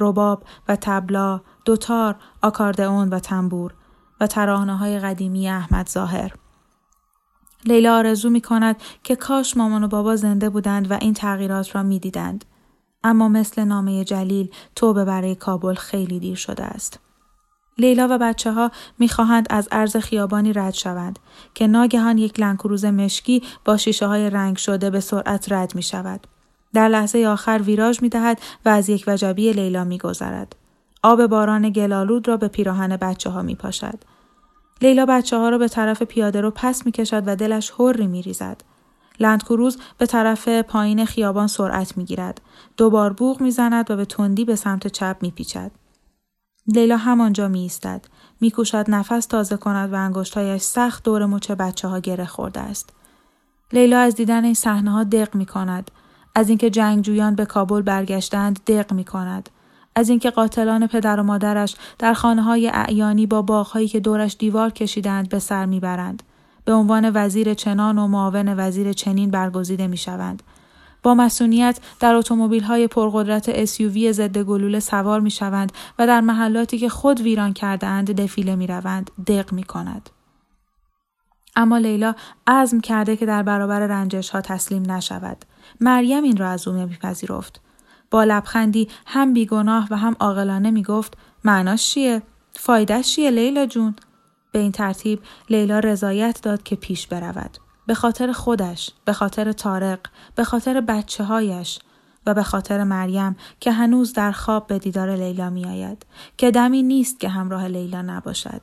رباب 0.00 0.42
و 0.68 0.76
تبلا، 0.80 1.40
دوتار، 1.64 2.16
آکاردئون 2.42 3.08
و 3.08 3.18
تنبور 3.18 3.74
و 4.20 4.26
ترانه 4.26 4.76
های 4.76 4.98
قدیمی 4.98 5.48
احمد 5.48 5.88
ظاهر. 5.88 6.32
لیلا 7.64 7.96
آرزو 7.96 8.30
می 8.30 8.40
کند 8.40 8.76
که 9.02 9.16
کاش 9.16 9.56
مامان 9.56 9.84
و 9.84 9.88
بابا 9.88 10.16
زنده 10.16 10.50
بودند 10.50 10.90
و 10.90 10.98
این 11.00 11.14
تغییرات 11.14 11.74
را 11.74 11.82
می 11.82 11.98
دیدند. 11.98 12.44
اما 13.04 13.28
مثل 13.28 13.64
نامه 13.64 14.04
جلیل 14.04 14.50
توبه 14.76 15.04
برای 15.04 15.34
کابل 15.34 15.74
خیلی 15.74 16.18
دیر 16.18 16.36
شده 16.36 16.64
است. 16.64 17.00
لیلا 17.78 18.08
و 18.10 18.18
بچه 18.18 18.52
ها 18.52 18.70
می 18.98 19.08
خواهند 19.08 19.46
از 19.50 19.68
عرض 19.72 19.96
خیابانی 19.96 20.52
رد 20.52 20.74
شوند 20.74 21.18
که 21.54 21.66
ناگهان 21.66 22.18
یک 22.18 22.40
لنکروز 22.40 22.84
مشکی 22.84 23.42
با 23.64 23.76
شیشه 23.76 24.06
های 24.06 24.30
رنگ 24.30 24.56
شده 24.56 24.90
به 24.90 25.00
سرعت 25.00 25.52
رد 25.52 25.74
می 25.74 25.82
شود. 25.82 26.26
در 26.74 26.88
لحظه 26.88 27.26
آخر 27.26 27.60
ویراژ 27.64 28.02
می 28.02 28.08
دهد 28.08 28.40
و 28.64 28.68
از 28.68 28.88
یک 28.88 29.04
وجبی 29.06 29.52
لیلا 29.52 29.84
می 29.84 29.98
گذرد. 29.98 30.56
آب 31.02 31.26
باران 31.26 31.70
گلالود 31.70 32.28
را 32.28 32.36
به 32.36 32.48
پیراهن 32.48 32.96
بچه 32.96 33.30
ها 33.30 33.42
می 33.42 33.54
پاشد. 33.54 33.98
لیلا 34.82 35.06
بچه 35.06 35.36
ها 35.36 35.48
را 35.48 35.58
به 35.58 35.68
طرف 35.68 36.02
پیاده 36.02 36.40
رو 36.40 36.50
پس 36.50 36.86
می 36.86 36.92
کشد 36.92 37.22
و 37.26 37.36
دلش 37.36 37.70
حری 37.70 38.06
می 38.06 38.22
ریزد. 38.22 38.62
لندکروز 39.20 39.78
به 39.98 40.06
طرف 40.06 40.48
پایین 40.48 41.04
خیابان 41.04 41.46
سرعت 41.46 41.96
می 41.96 42.04
گیرد. 42.04 42.40
دوبار 42.76 43.12
بوغ 43.12 43.40
می 43.40 43.50
زند 43.50 43.90
و 43.90 43.96
به 43.96 44.04
تندی 44.04 44.44
به 44.44 44.56
سمت 44.56 44.86
چپ 44.86 45.16
می 45.20 45.30
پیچد. 45.30 45.70
لیلا 46.66 46.96
همانجا 46.96 47.48
می 47.48 47.60
ایستد. 47.60 48.04
می 48.40 48.50
کوشد 48.50 48.84
نفس 48.88 49.26
تازه 49.26 49.56
کند 49.56 49.92
و 49.92 49.96
انگشتهایش 49.96 50.62
سخت 50.62 51.04
دور 51.04 51.26
مچ 51.26 51.50
بچه 51.50 51.88
ها 51.88 51.98
گره 51.98 52.26
خورده 52.26 52.60
است. 52.60 52.92
لیلا 53.72 53.98
از 53.98 54.14
دیدن 54.14 54.44
این 54.44 54.54
صحنه 54.54 54.90
ها 54.90 55.04
دق 55.04 55.34
می 55.34 55.46
کند. 55.46 55.90
از 56.34 56.48
اینکه 56.48 56.70
جنگجویان 56.70 57.34
به 57.34 57.46
کابل 57.46 57.82
برگشتند 57.82 58.60
دق 58.66 58.92
می 58.92 59.04
کند. 59.04 59.48
از 59.94 60.08
اینکه 60.08 60.30
قاتلان 60.30 60.86
پدر 60.86 61.20
و 61.20 61.22
مادرش 61.22 61.76
در 61.98 62.14
خانه 62.14 62.42
های 62.42 62.68
اعیانی 62.68 63.26
با 63.26 63.42
باغهایی 63.42 63.88
که 63.88 64.00
دورش 64.00 64.36
دیوار 64.38 64.70
کشیدند 64.70 65.28
به 65.28 65.38
سر 65.38 65.66
می‌برند. 65.66 66.22
به 66.68 66.74
عنوان 66.74 67.10
وزیر 67.14 67.54
چنان 67.54 67.98
و 67.98 68.06
معاون 68.06 68.54
وزیر 68.56 68.92
چنین 68.92 69.30
برگزیده 69.30 69.86
می 69.86 69.96
شوند. 69.96 70.42
با 71.02 71.14
مسئولیت 71.14 71.80
در 72.00 72.14
اتومبیل 72.14 72.62
های 72.62 72.86
پرقدرت 72.86 73.66
SUV 73.66 74.10
ضد 74.10 74.38
گلوله 74.38 74.80
سوار 74.80 75.20
می 75.20 75.30
شوند 75.30 75.72
و 75.98 76.06
در 76.06 76.20
محلاتی 76.20 76.78
که 76.78 76.88
خود 76.88 77.20
ویران 77.20 77.52
کرده 77.52 77.86
اند 77.86 78.20
دفیله 78.20 78.56
می 78.56 78.66
روند 78.66 79.10
دق 79.26 79.52
می 79.52 79.62
کند. 79.62 80.10
اما 81.56 81.78
لیلا 81.78 82.14
عزم 82.46 82.80
کرده 82.80 83.16
که 83.16 83.26
در 83.26 83.42
برابر 83.42 83.80
رنجش 83.80 84.30
ها 84.30 84.40
تسلیم 84.40 84.92
نشود. 84.92 85.44
مریم 85.80 86.24
این 86.24 86.36
را 86.36 86.48
از 86.48 86.68
او 86.68 86.74
میپذیرفت. 86.74 87.60
با 88.10 88.24
لبخندی 88.24 88.88
هم 89.06 89.32
بیگناه 89.32 89.88
و 89.90 89.96
هم 89.96 90.16
عاقلانه 90.20 90.70
می‌گفت 90.70 91.16
معناش 91.44 91.90
چیه 91.90 92.22
فایدهش 92.52 93.14
چیه 93.14 93.30
لیلا 93.30 93.66
جون 93.66 93.94
به 94.52 94.58
این 94.58 94.72
ترتیب 94.72 95.20
لیلا 95.50 95.78
رضایت 95.78 96.42
داد 96.42 96.62
که 96.62 96.76
پیش 96.76 97.06
برود. 97.06 97.58
به 97.86 97.94
خاطر 97.94 98.32
خودش 98.32 98.90
به 99.04 99.12
خاطر 99.12 99.52
تارق 99.52 99.98
به 100.34 100.44
خاطر 100.44 100.80
بچه 100.80 101.24
هایش 101.24 101.78
و 102.26 102.34
به 102.34 102.42
خاطر 102.42 102.84
مریم 102.84 103.36
که 103.60 103.72
هنوز 103.72 104.12
در 104.12 104.32
خواب 104.32 104.66
به 104.66 104.78
دیدار 104.78 105.16
لیلا 105.16 105.50
می 105.50 105.64
آید 105.64 106.06
که 106.36 106.50
دمی 106.50 106.82
نیست 106.82 107.20
که 107.20 107.28
همراه 107.28 107.66
لیلا 107.68 108.02
نباشد. 108.02 108.60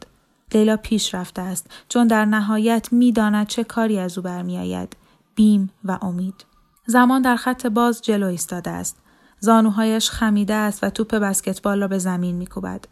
لیلا 0.54 0.78
پیش 0.78 1.16
رفته 1.16 1.42
است 1.42 1.70
چون 1.90 2.08
در 2.08 2.26
نهایت 2.26 2.94
می‌داند 2.94 3.48
چه 3.48 3.64
کاری 3.64 4.00
از 4.00 4.18
او 4.18 4.24
برمیآید. 4.24 4.96
بیم 5.36 5.70
و 5.86 6.00
امید. 6.02 6.46
زمان 6.86 7.22
در 7.22 7.36
خط 7.36 7.66
باز 7.66 8.02
جلو 8.02 8.28
ایستاده 8.28 8.70
است. 8.70 8.98
زانوهایش 9.40 10.10
خمیده 10.10 10.54
است 10.54 10.84
و 10.84 10.90
توپ 10.90 11.16
بسکتبال 11.16 11.82
را 11.82 11.88
به 11.88 11.98
زمین 11.98 12.36
میکوبد. 12.36 12.86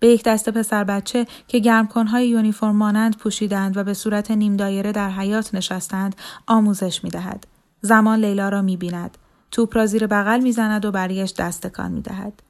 به 0.00 0.08
یک 0.08 0.24
دست 0.24 0.48
پسر 0.48 0.84
بچه 0.84 1.26
که 1.48 1.58
گرمکنهای 1.58 2.28
یونیفرم 2.28 2.76
مانند 2.76 3.16
پوشیدند 3.16 3.76
و 3.76 3.84
به 3.84 3.94
صورت 3.94 4.30
نیم 4.30 4.56
دایره 4.56 4.92
در 4.92 5.10
حیات 5.10 5.54
نشستند 5.54 6.16
آموزش 6.46 7.04
می 7.04 7.10
دهد. 7.10 7.46
زمان 7.80 8.18
لیلا 8.18 8.48
را 8.48 8.62
می 8.62 8.76
بیند. 8.76 9.18
توپ 9.50 9.76
را 9.76 9.86
زیر 9.86 10.06
بغل 10.06 10.40
می 10.40 10.52
زند 10.52 10.84
و 10.84 10.90
برایش 10.90 11.32
دستکان 11.32 11.92
می 11.92 12.00
دهد. 12.00 12.42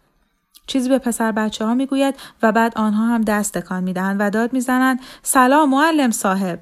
چیزی 0.66 0.88
به 0.88 0.98
پسر 0.98 1.32
بچه 1.32 1.64
ها 1.64 1.74
می 1.74 1.86
گوید 1.86 2.14
و 2.42 2.52
بعد 2.52 2.72
آنها 2.76 3.06
هم 3.06 3.22
دستکان 3.22 3.82
می 3.82 3.92
دهند 3.92 4.16
و 4.20 4.30
داد 4.30 4.52
می 4.52 4.60
زنند 4.60 5.00
سلام 5.22 5.70
معلم 5.70 6.10
صاحب. 6.10 6.60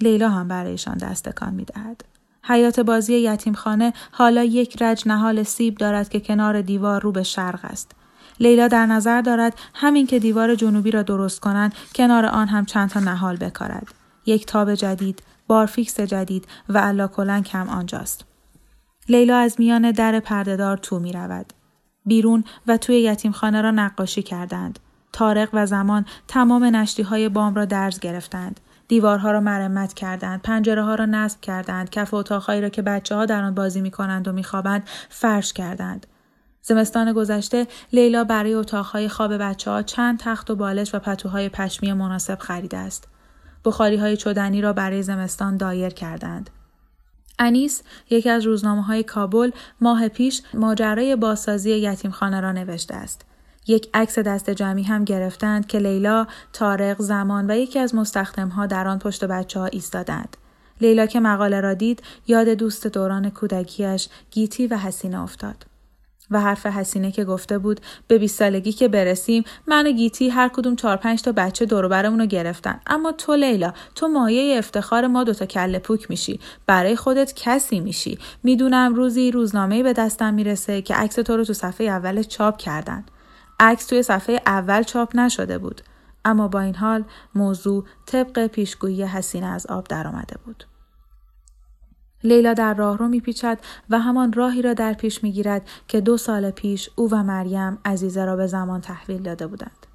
لیلا 0.00 0.28
هم 0.28 0.48
برایشان 0.48 0.98
دستکان 0.98 1.54
می 1.54 1.64
دهد. 1.64 2.04
حیات 2.42 2.80
بازی 2.80 3.14
یتیمخانه 3.14 3.92
حالا 4.12 4.44
یک 4.44 4.82
رج 4.82 5.02
نهال 5.06 5.42
سیب 5.42 5.78
دارد 5.78 6.08
که 6.08 6.20
کنار 6.20 6.60
دیوار 6.60 7.02
رو 7.02 7.12
به 7.12 7.22
شرق 7.22 7.60
است. 7.62 7.92
لیلا 8.40 8.68
در 8.68 8.86
نظر 8.86 9.20
دارد 9.20 9.58
همین 9.74 10.06
که 10.06 10.18
دیوار 10.18 10.54
جنوبی 10.54 10.90
را 10.90 11.02
درست 11.02 11.40
کنند 11.40 11.74
کنار 11.94 12.26
آن 12.26 12.48
هم 12.48 12.64
چند 12.64 12.90
تا 12.90 13.00
نهال 13.00 13.36
بکارد. 13.36 13.94
یک 14.26 14.46
تاب 14.46 14.74
جدید، 14.74 15.22
بارفیکس 15.46 16.00
جدید 16.00 16.48
و 16.68 16.78
علا 16.78 17.08
کلنگ 17.08 17.48
هم 17.52 17.68
آنجاست. 17.68 18.24
لیلا 19.08 19.38
از 19.38 19.56
میان 19.58 19.90
در 19.90 20.20
پردهدار 20.20 20.76
تو 20.76 20.98
می 20.98 21.12
رود. 21.12 21.52
بیرون 22.06 22.44
و 22.66 22.76
توی 22.76 23.00
یتیمخانه 23.00 23.62
را 23.62 23.70
نقاشی 23.70 24.22
کردند. 24.22 24.78
تارق 25.12 25.48
و 25.52 25.66
زمان 25.66 26.04
تمام 26.28 26.64
نشتی 26.64 27.02
های 27.02 27.28
بام 27.28 27.54
را 27.54 27.64
درز 27.64 28.00
گرفتند. 28.00 28.60
دیوارها 28.88 29.30
را 29.30 29.40
مرمت 29.40 29.94
کردند 29.94 30.42
پنجره 30.42 30.82
ها 30.82 30.94
را 30.94 31.06
نصب 31.06 31.40
کردند 31.40 31.90
کف 31.90 32.14
اتاقهایی 32.14 32.60
را 32.60 32.68
که 32.68 32.82
بچه 32.82 33.14
ها 33.14 33.26
در 33.26 33.44
آن 33.44 33.54
بازی 33.54 33.80
می 33.80 33.90
کنند 33.90 34.28
و 34.28 34.32
میخوابند 34.32 34.82
فرش 35.08 35.52
کردند 35.52 36.06
زمستان 36.66 37.12
گذشته 37.12 37.66
لیلا 37.92 38.24
برای 38.24 38.54
اتاقهای 38.54 39.08
خواب 39.08 39.38
بچه 39.38 39.70
ها 39.70 39.82
چند 39.82 40.18
تخت 40.18 40.50
و 40.50 40.56
بالش 40.56 40.94
و 40.94 40.98
پتوهای 40.98 41.48
پشمی 41.48 41.92
مناسب 41.92 42.38
خریده 42.38 42.76
است. 42.76 43.08
بخاری 43.64 43.96
های 43.96 44.16
چدنی 44.16 44.60
را 44.60 44.72
برای 44.72 45.02
زمستان 45.02 45.56
دایر 45.56 45.88
کردند. 45.88 46.50
انیس 47.38 47.82
یکی 48.10 48.30
از 48.30 48.46
روزنامه 48.46 48.82
های 48.82 49.02
کابل 49.02 49.50
ماه 49.80 50.08
پیش 50.08 50.42
ماجرای 50.54 51.16
بازسازی 51.16 51.70
یتیمخانه 51.70 52.40
را 52.40 52.52
نوشته 52.52 52.94
است. 52.94 53.24
یک 53.66 53.88
عکس 53.94 54.18
دست 54.18 54.50
جمعی 54.50 54.82
هم 54.82 55.04
گرفتند 55.04 55.66
که 55.66 55.78
لیلا، 55.78 56.26
تارق، 56.52 57.02
زمان 57.02 57.50
و 57.50 57.56
یکی 57.56 57.78
از 57.78 57.94
مستخدمها 57.94 58.66
در 58.66 58.88
آن 58.88 58.98
پشت 58.98 59.24
بچه 59.24 59.60
ها 59.60 59.66
ایستادند. 59.66 60.36
لیلا 60.80 61.06
که 61.06 61.20
مقاله 61.20 61.60
را 61.60 61.74
دید 61.74 62.02
یاد 62.26 62.48
دوست 62.48 62.86
دوران 62.86 63.30
کودکیش 63.30 64.08
گیتی 64.30 64.66
و 64.66 64.76
حسینه 64.76 65.22
افتاد. 65.22 65.73
و 66.30 66.40
حرف 66.40 66.66
حسینه 66.66 67.12
که 67.12 67.24
گفته 67.24 67.58
بود 67.58 67.80
به 68.08 68.18
20 68.18 68.38
سالگی 68.38 68.72
که 68.72 68.88
برسیم 68.88 69.44
من 69.66 69.86
و 69.86 69.90
گیتی 69.92 70.28
هر 70.28 70.48
کدوم 70.48 70.76
چهار 70.76 70.96
پنج 70.96 71.22
تا 71.22 71.32
بچه 71.32 71.66
دور 71.66 71.88
برمون 71.88 72.20
رو 72.20 72.26
گرفتن. 72.26 72.80
اما 72.86 73.12
تو 73.12 73.34
لیلا 73.34 73.72
تو 73.94 74.08
مایه 74.08 74.58
افتخار 74.58 75.06
ما 75.06 75.24
دوتا 75.24 75.46
کله 75.46 75.78
پوک 75.78 76.10
میشی. 76.10 76.40
برای 76.66 76.96
خودت 76.96 77.32
کسی 77.36 77.80
میشی. 77.80 78.18
می‌دونم 78.42 78.94
روزی 78.94 79.30
روزنامه 79.30 79.82
به 79.82 79.92
دستم 79.92 80.34
می‌رسه 80.34 80.82
که 80.82 80.94
عکس 80.94 81.14
تو 81.14 81.36
رو 81.36 81.44
تو 81.44 81.52
صفحه 81.52 81.86
اول 81.86 82.22
چاپ 82.22 82.56
کردن. 82.56 83.04
عکس 83.60 83.86
توی 83.86 84.02
صفحه 84.02 84.40
اول 84.46 84.82
چاپ 84.82 85.16
نشده 85.16 85.58
بود. 85.58 85.80
اما 86.24 86.48
با 86.48 86.60
این 86.60 86.74
حال 86.74 87.04
موضوع 87.34 87.84
طبق 88.06 88.46
پیشگویی 88.46 89.02
حسینه 89.02 89.46
از 89.46 89.66
آب 89.66 89.86
درآمده 89.88 90.36
بود. 90.44 90.64
لیلا 92.24 92.54
در 92.54 92.74
راه 92.74 92.98
رو 92.98 93.08
میپیچد 93.08 93.58
و 93.90 94.00
همان 94.00 94.32
راهی 94.32 94.62
را 94.62 94.74
در 94.74 94.92
پیش 94.92 95.22
می‌گیرد 95.22 95.62
که 95.88 96.00
دو 96.00 96.16
سال 96.16 96.50
پیش 96.50 96.90
او 96.96 97.10
و 97.10 97.22
مریم 97.22 97.78
عزیزه 97.84 98.24
را 98.24 98.36
به 98.36 98.46
زمان 98.46 98.80
تحویل 98.80 99.22
داده 99.22 99.46
بودند. 99.46 99.86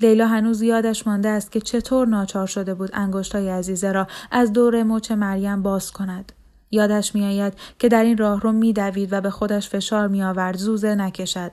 لیلا 0.00 0.26
هنوز 0.26 0.62
یادش 0.62 1.06
مانده 1.06 1.28
است 1.28 1.52
که 1.52 1.60
چطور 1.60 2.06
ناچار 2.06 2.46
شده 2.46 2.74
بود 2.74 2.90
انگشتای 2.92 3.48
عزیزه 3.48 3.92
را 3.92 4.06
از 4.30 4.52
دور 4.52 4.82
مچ 4.82 5.12
مریم 5.12 5.62
باز 5.62 5.90
کند. 5.90 6.32
یادش 6.70 7.14
میآید 7.14 7.52
که 7.78 7.88
در 7.88 8.02
این 8.02 8.18
راه 8.18 8.40
رو 8.40 8.52
میدوید 8.52 9.12
و 9.12 9.20
به 9.20 9.30
خودش 9.30 9.68
فشار 9.68 10.08
میآورد 10.08 10.56
زوزه 10.56 10.94
نکشد. 10.94 11.52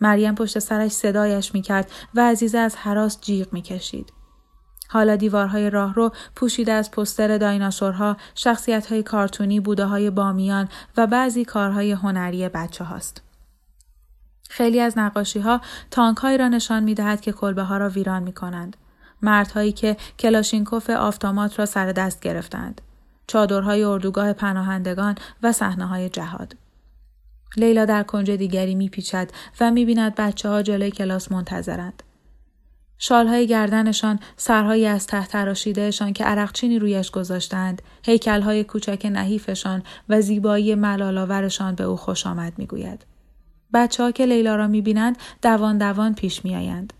مریم 0.00 0.34
پشت 0.34 0.58
سرش 0.58 0.92
صدایش 0.92 1.54
می‌کرد 1.54 1.90
و 2.14 2.20
عزیزه 2.20 2.58
از 2.58 2.76
حراس 2.76 3.20
جیغ 3.20 3.52
می‌کشید. 3.52 4.12
حالا 4.92 5.16
دیوارهای 5.16 5.70
راهرو 5.70 6.12
پوشیده 6.36 6.72
از 6.72 6.90
پستر 6.90 7.38
دایناسورها، 7.38 8.16
شخصیتهای 8.34 9.02
کارتونی، 9.02 9.60
بوده 9.60 9.84
های 9.84 10.10
بامیان 10.10 10.68
و 10.96 11.06
بعضی 11.06 11.44
کارهای 11.44 11.92
هنری 11.92 12.48
بچه 12.48 12.84
هاست. 12.84 13.22
خیلی 14.48 14.80
از 14.80 14.98
نقاشی 14.98 15.40
ها 15.40 15.60
تانک 15.90 16.18
را 16.18 16.48
نشان 16.48 16.82
می 16.82 16.94
دهد 16.94 17.20
که 17.20 17.32
کلبه 17.32 17.62
ها 17.62 17.76
را 17.76 17.88
ویران 17.88 18.22
می 18.22 18.32
کنند. 18.32 18.76
مردهایی 19.22 19.72
که 19.72 19.96
کلاشینکوف 20.18 20.90
آفتامات 20.90 21.58
را 21.58 21.66
سر 21.66 21.92
دست 21.92 22.20
گرفتند. 22.20 22.80
چادرهای 23.26 23.82
اردوگاه 23.82 24.32
پناهندگان 24.32 25.14
و 25.42 25.52
صحنه 25.52 25.86
های 25.86 26.08
جهاد. 26.08 26.56
لیلا 27.56 27.84
در 27.84 28.02
کنج 28.02 28.30
دیگری 28.30 28.74
میپیچد 28.74 29.30
و 29.60 29.70
می‌بیند 29.70 30.14
بچه 30.14 30.48
ها 30.48 30.62
جلوی 30.62 30.90
کلاس 30.90 31.32
منتظرند. 31.32 32.02
شالهای 33.02 33.46
گردنشان، 33.46 34.18
سرهایی 34.36 34.86
از 34.86 35.06
ته 35.06 35.26
تراشیدهشان 35.26 36.12
که 36.12 36.24
عرقچینی 36.24 36.78
رویش 36.78 37.10
گذاشتند، 37.10 37.82
هیکلهای 38.02 38.64
کوچک 38.64 39.06
نحیفشان 39.12 39.82
و 40.08 40.20
زیبایی 40.20 40.74
ملالاورشان 40.74 41.74
به 41.74 41.84
او 41.84 41.96
خوش 41.96 42.26
آمد 42.26 42.52
می‌گوید. 42.56 43.06
بچه 43.74 44.12
که 44.12 44.26
لیلا 44.26 44.56
را 44.56 44.66
می‌بینند 44.66 45.18
دوان 45.42 45.78
دوان 45.78 46.14
پیش 46.14 46.44
میآیند. 46.44 46.92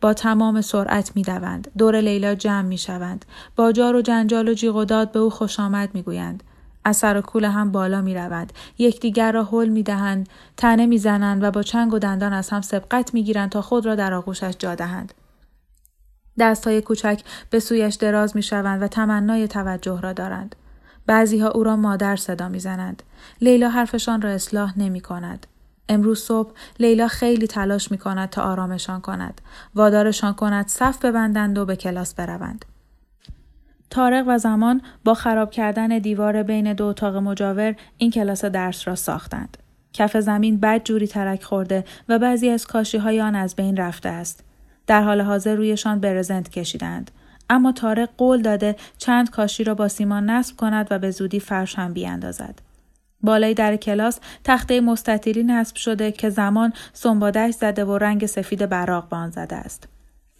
با 0.00 0.14
تمام 0.14 0.60
سرعت 0.60 1.12
می 1.14 1.22
دوند. 1.22 1.70
دور 1.78 2.00
لیلا 2.00 2.34
جمع 2.34 2.68
می 2.68 2.78
شوند. 2.78 3.24
با 3.56 3.72
جار 3.72 3.96
و 3.96 4.02
جنجال 4.02 4.48
و 4.48 4.54
جیغ 4.54 4.76
و 4.76 4.84
داد 4.84 5.12
به 5.12 5.18
او 5.18 5.30
خوش 5.30 5.60
آمد 5.60 5.94
می 5.94 6.02
گویند. 6.02 6.42
از 6.84 6.96
سر 6.96 7.16
و 7.16 7.20
کول 7.20 7.44
هم 7.44 7.72
بالا 7.72 8.00
می 8.00 8.14
روند. 8.14 8.52
یکدیگر 8.78 9.32
را 9.32 9.44
حل 9.44 9.68
می 9.68 9.82
دهند. 9.82 10.28
تنه 10.56 10.86
می 10.86 10.98
زنند 10.98 11.44
و 11.44 11.50
با 11.50 11.62
چنگ 11.62 11.94
و 11.94 11.98
دندان 11.98 12.32
از 12.32 12.50
هم 12.50 12.60
سبقت 12.60 13.14
می 13.14 13.22
گیرند 13.22 13.50
تا 13.50 13.62
خود 13.62 13.86
را 13.86 13.94
در 13.94 14.14
آغوشش 14.14 14.54
جا 14.58 14.74
دهند. 14.74 15.14
های 16.38 16.80
کوچک 16.80 17.20
به 17.50 17.60
سویش 17.60 17.94
دراز 17.94 18.36
می 18.36 18.42
شوند 18.42 18.82
و 18.82 18.88
تمنای 18.88 19.48
توجه 19.48 20.00
را 20.00 20.12
دارند. 20.12 20.56
بعضی 21.06 21.38
ها 21.38 21.48
او 21.48 21.64
را 21.64 21.76
مادر 21.76 22.16
صدا 22.16 22.48
می 22.48 22.58
زنند. 22.58 23.02
لیلا 23.40 23.68
حرفشان 23.68 24.22
را 24.22 24.30
اصلاح 24.30 24.78
نمی 24.78 25.00
کند. 25.00 25.46
امروز 25.88 26.20
صبح 26.20 26.52
لیلا 26.80 27.08
خیلی 27.08 27.46
تلاش 27.46 27.90
می 27.90 27.98
کند 27.98 28.30
تا 28.30 28.42
آرامشان 28.42 29.00
کند. 29.00 29.40
وادارشان 29.74 30.34
کند 30.34 30.68
صف 30.68 31.04
ببندند 31.04 31.58
و 31.58 31.64
به 31.64 31.76
کلاس 31.76 32.14
بروند. 32.14 32.64
تارق 33.90 34.24
و 34.28 34.38
زمان 34.38 34.82
با 35.04 35.14
خراب 35.14 35.50
کردن 35.50 35.98
دیوار 35.98 36.42
بین 36.42 36.72
دو 36.72 36.84
اتاق 36.84 37.16
مجاور 37.16 37.74
این 37.98 38.10
کلاس 38.10 38.44
درس 38.44 38.88
را 38.88 38.94
ساختند. 38.94 39.56
کف 39.92 40.16
زمین 40.16 40.60
بد 40.60 40.84
جوری 40.84 41.06
ترک 41.06 41.42
خورده 41.42 41.84
و 42.08 42.18
بعضی 42.18 42.48
از 42.48 42.66
کاشی 42.66 42.98
های 42.98 43.20
آن 43.20 43.34
از 43.34 43.56
بین 43.56 43.76
رفته 43.76 44.08
است. 44.08 44.44
در 44.86 45.02
حال 45.02 45.20
حاضر 45.20 45.54
رویشان 45.54 46.00
برزنت 46.00 46.48
کشیدند. 46.48 47.10
اما 47.50 47.72
تارق 47.72 48.08
قول 48.18 48.42
داده 48.42 48.76
چند 48.98 49.30
کاشی 49.30 49.64
را 49.64 49.74
با 49.74 49.88
سیمان 49.88 50.30
نصب 50.30 50.56
کند 50.56 50.88
و 50.90 50.98
به 50.98 51.10
زودی 51.10 51.40
فرش 51.40 51.78
هم 51.78 51.92
بیاندازد. 51.92 52.62
بالای 53.20 53.54
در 53.54 53.76
کلاس 53.76 54.20
تخته 54.44 54.80
مستطیلی 54.80 55.42
نصب 55.42 55.76
شده 55.76 56.12
که 56.12 56.30
زمان 56.30 56.72
سنبادش 56.92 57.54
زده 57.54 57.84
و 57.84 57.98
رنگ 57.98 58.26
سفید 58.26 58.68
براق 58.68 59.08
به 59.08 59.30
زده 59.30 59.56
است. 59.56 59.88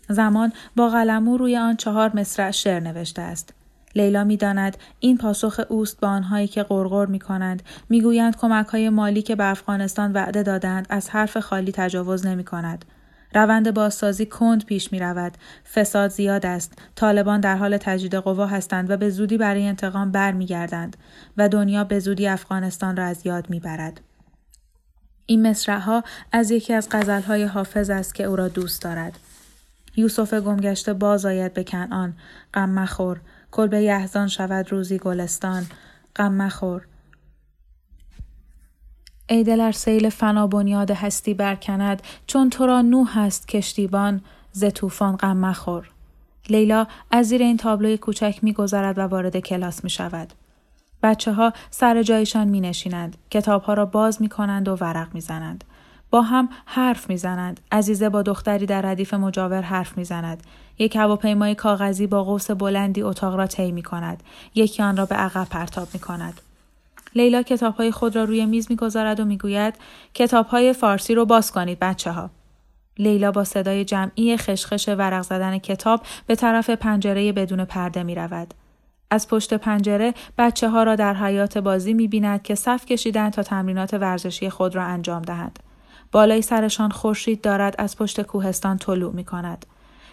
زمان 0.09 0.53
با 0.77 0.89
قلمو 0.89 1.37
روی 1.37 1.57
آن 1.57 1.77
چهار 1.77 2.11
مصرع 2.17 2.51
شعر 2.51 2.81
نوشته 2.81 3.23
است. 3.23 3.55
لیلا 3.95 4.25
می‌داند 4.25 4.77
این 5.01 5.19
پاسخ 5.19 5.61
اوست 5.69 6.01
به 6.01 6.07
آنهایی 6.07 6.47
که 6.47 6.63
غرغر 6.63 7.07
می 7.07 7.19
کنند 7.19 7.63
می‌گویند 7.89 8.37
کمک 8.37 8.67
های 8.67 8.89
مالی 8.89 9.23
که 9.23 9.37
به 9.37 9.45
افغانستان 9.45 10.13
وعده 10.13 10.43
دادند 10.43 10.87
از 10.91 11.11
حرف 11.11 11.39
خالی 11.39 11.73
تجاوز 11.73 12.27
نمی 12.27 12.45
کند. 12.45 12.85
روند 13.35 13.75
بازسازی 13.75 14.27
کند 14.27 14.64
پیش 14.64 14.92
می 14.92 14.99
رود. 14.99 15.37
فساد 15.75 16.11
زیاد 16.11 16.47
است. 16.47 16.73
طالبان 16.95 17.40
در 17.40 17.57
حال 17.57 17.77
تجدید 17.77 18.14
قوا 18.14 18.47
هستند 18.47 18.90
و 18.90 18.97
به 18.97 19.11
زودی 19.11 19.38
برای 19.38 19.66
انتقام 19.66 20.11
برمیگردند 20.11 20.97
و 21.37 21.49
دنیا 21.49 21.85
به 21.85 21.99
زودی 21.99 22.29
افغانستان 22.29 22.97
را 22.97 23.05
از 23.05 23.27
یاد 23.27 23.51
می 23.51 23.61
برد. 23.61 24.01
این 25.27 25.47
مصرعها 25.47 26.05
از 26.33 26.51
یکی 26.51 26.73
از 26.73 26.88
غزلهای 26.90 27.45
حافظ 27.45 27.90
است 27.90 28.14
که 28.14 28.25
او 28.25 28.37
را 28.37 28.49
دوست 28.49 28.83
دارد. 28.83 29.18
یوسف 29.97 30.35
گمگشته 30.35 30.92
باز 30.92 31.27
آید 31.27 31.55
به 31.55 31.64
کنعان 31.64 32.14
غم 32.55 32.71
مخور 32.71 33.21
کلبه 33.51 33.83
یحزان 33.83 34.29
شود 34.29 34.73
روزی 34.73 34.99
گلستان 34.99 35.66
غم 36.16 36.33
مخور 36.33 36.87
ای 39.27 39.45
دل 39.45 39.71
سیل 39.71 40.09
فنا 40.09 40.47
بنیاد 40.47 40.91
هستی 40.91 41.35
برکند 41.35 42.03
چون 42.27 42.51
تو 42.51 42.67
را 42.67 42.83
نوح 42.83 43.19
هست 43.19 43.49
کشتیبان 43.49 44.21
ز 44.53 44.65
طوفان 44.75 45.17
غم 45.17 45.37
مخور 45.37 45.91
لیلا 46.49 46.87
از 47.11 47.29
زیر 47.29 47.43
این 47.43 47.57
تابلوی 47.57 47.99
کوچک 47.99 48.39
میگذرد 48.43 48.99
و 48.99 49.01
وارد 49.01 49.37
کلاس 49.37 49.85
می 49.85 49.91
شود. 49.91 50.33
بچه 51.03 51.33
ها 51.33 51.53
سر 51.71 52.03
جایشان 52.03 52.49
می 52.49 52.61
نشینند. 52.61 53.17
کتاب 53.31 53.63
ها 53.63 53.75
را 53.75 53.87
باز 53.87 54.23
می 54.23 54.29
کنند 54.29 54.69
و 54.69 54.77
ورق 54.81 55.15
می 55.15 55.21
زنند. 55.21 55.65
با 56.11 56.23
هم 56.23 56.49
حرف 56.67 57.11
می‌زنند. 57.11 57.61
عزیزه 57.73 58.09
با 58.09 58.23
دختری 58.23 58.67
در 58.67 58.83
ردیف 58.83 59.15
مجاور 59.15 59.61
حرف 59.61 59.99
می‌زند. 59.99 60.43
یک 60.79 60.97
هواپیمای 60.97 61.55
کاغذی 61.55 62.07
با 62.07 62.25
قوس 62.25 62.51
بلندی 62.51 63.03
اتاق 63.03 63.35
را 63.35 63.47
طی 63.47 63.73
می 63.73 63.83
کند. 63.83 64.23
یکی 64.55 64.83
آن 64.83 64.97
را 64.97 65.07
به 65.07 65.15
عقب 65.15 65.47
پرتاب 65.51 65.89
می 65.95 66.01
کند. 66.01 66.41
لیلا 67.14 67.42
کتاب 67.42 67.75
های 67.75 67.90
خود 67.90 68.16
را 68.16 68.25
روی 68.25 68.46
میز 68.46 68.66
می‌گذارد 68.70 69.20
و 69.20 69.25
می‌گوید 69.25 69.75
کتاب 70.14 70.46
های 70.46 70.72
فارسی 70.72 71.14
رو 71.14 71.25
باز 71.25 71.53
کنید 71.53 71.79
بچه 71.79 72.12
ها. 72.12 72.31
لیلا 72.98 73.33
با 73.33 73.44
صدای 73.44 73.85
جمعی 73.85 74.37
خشخش 74.37 74.88
ورق 74.88 75.22
زدن 75.22 75.59
کتاب 75.59 76.01
به 76.27 76.35
طرف 76.35 76.70
پنجره 76.70 77.33
بدون 77.33 77.64
پرده 77.64 78.03
می 78.03 78.14
رود. 78.14 78.55
از 79.11 79.29
پشت 79.29 79.55
پنجره 79.55 80.14
بچه 80.38 80.68
ها 80.68 80.83
را 80.83 80.96
در 80.96 81.14
حیات 81.14 81.59
بازی 81.59 81.94
می 81.94 82.09
بیند 82.09 82.42
که 82.42 82.55
صف 82.55 82.87
کشیدند 82.87 83.33
تا 83.33 83.42
تمرینات 83.42 83.94
ورزشی 83.94 84.51
خود 84.51 84.77
را 84.77 84.83
انجام 84.83 85.22
دهند. 85.22 85.59
بالای 86.12 86.42
سرشان 86.42 86.90
خورشید 86.90 87.40
دارد 87.40 87.75
از 87.79 87.96
پشت 87.96 88.22
کوهستان 88.22 88.79
طلوع 88.79 89.12
می 89.12 89.25
کند. 89.25 89.66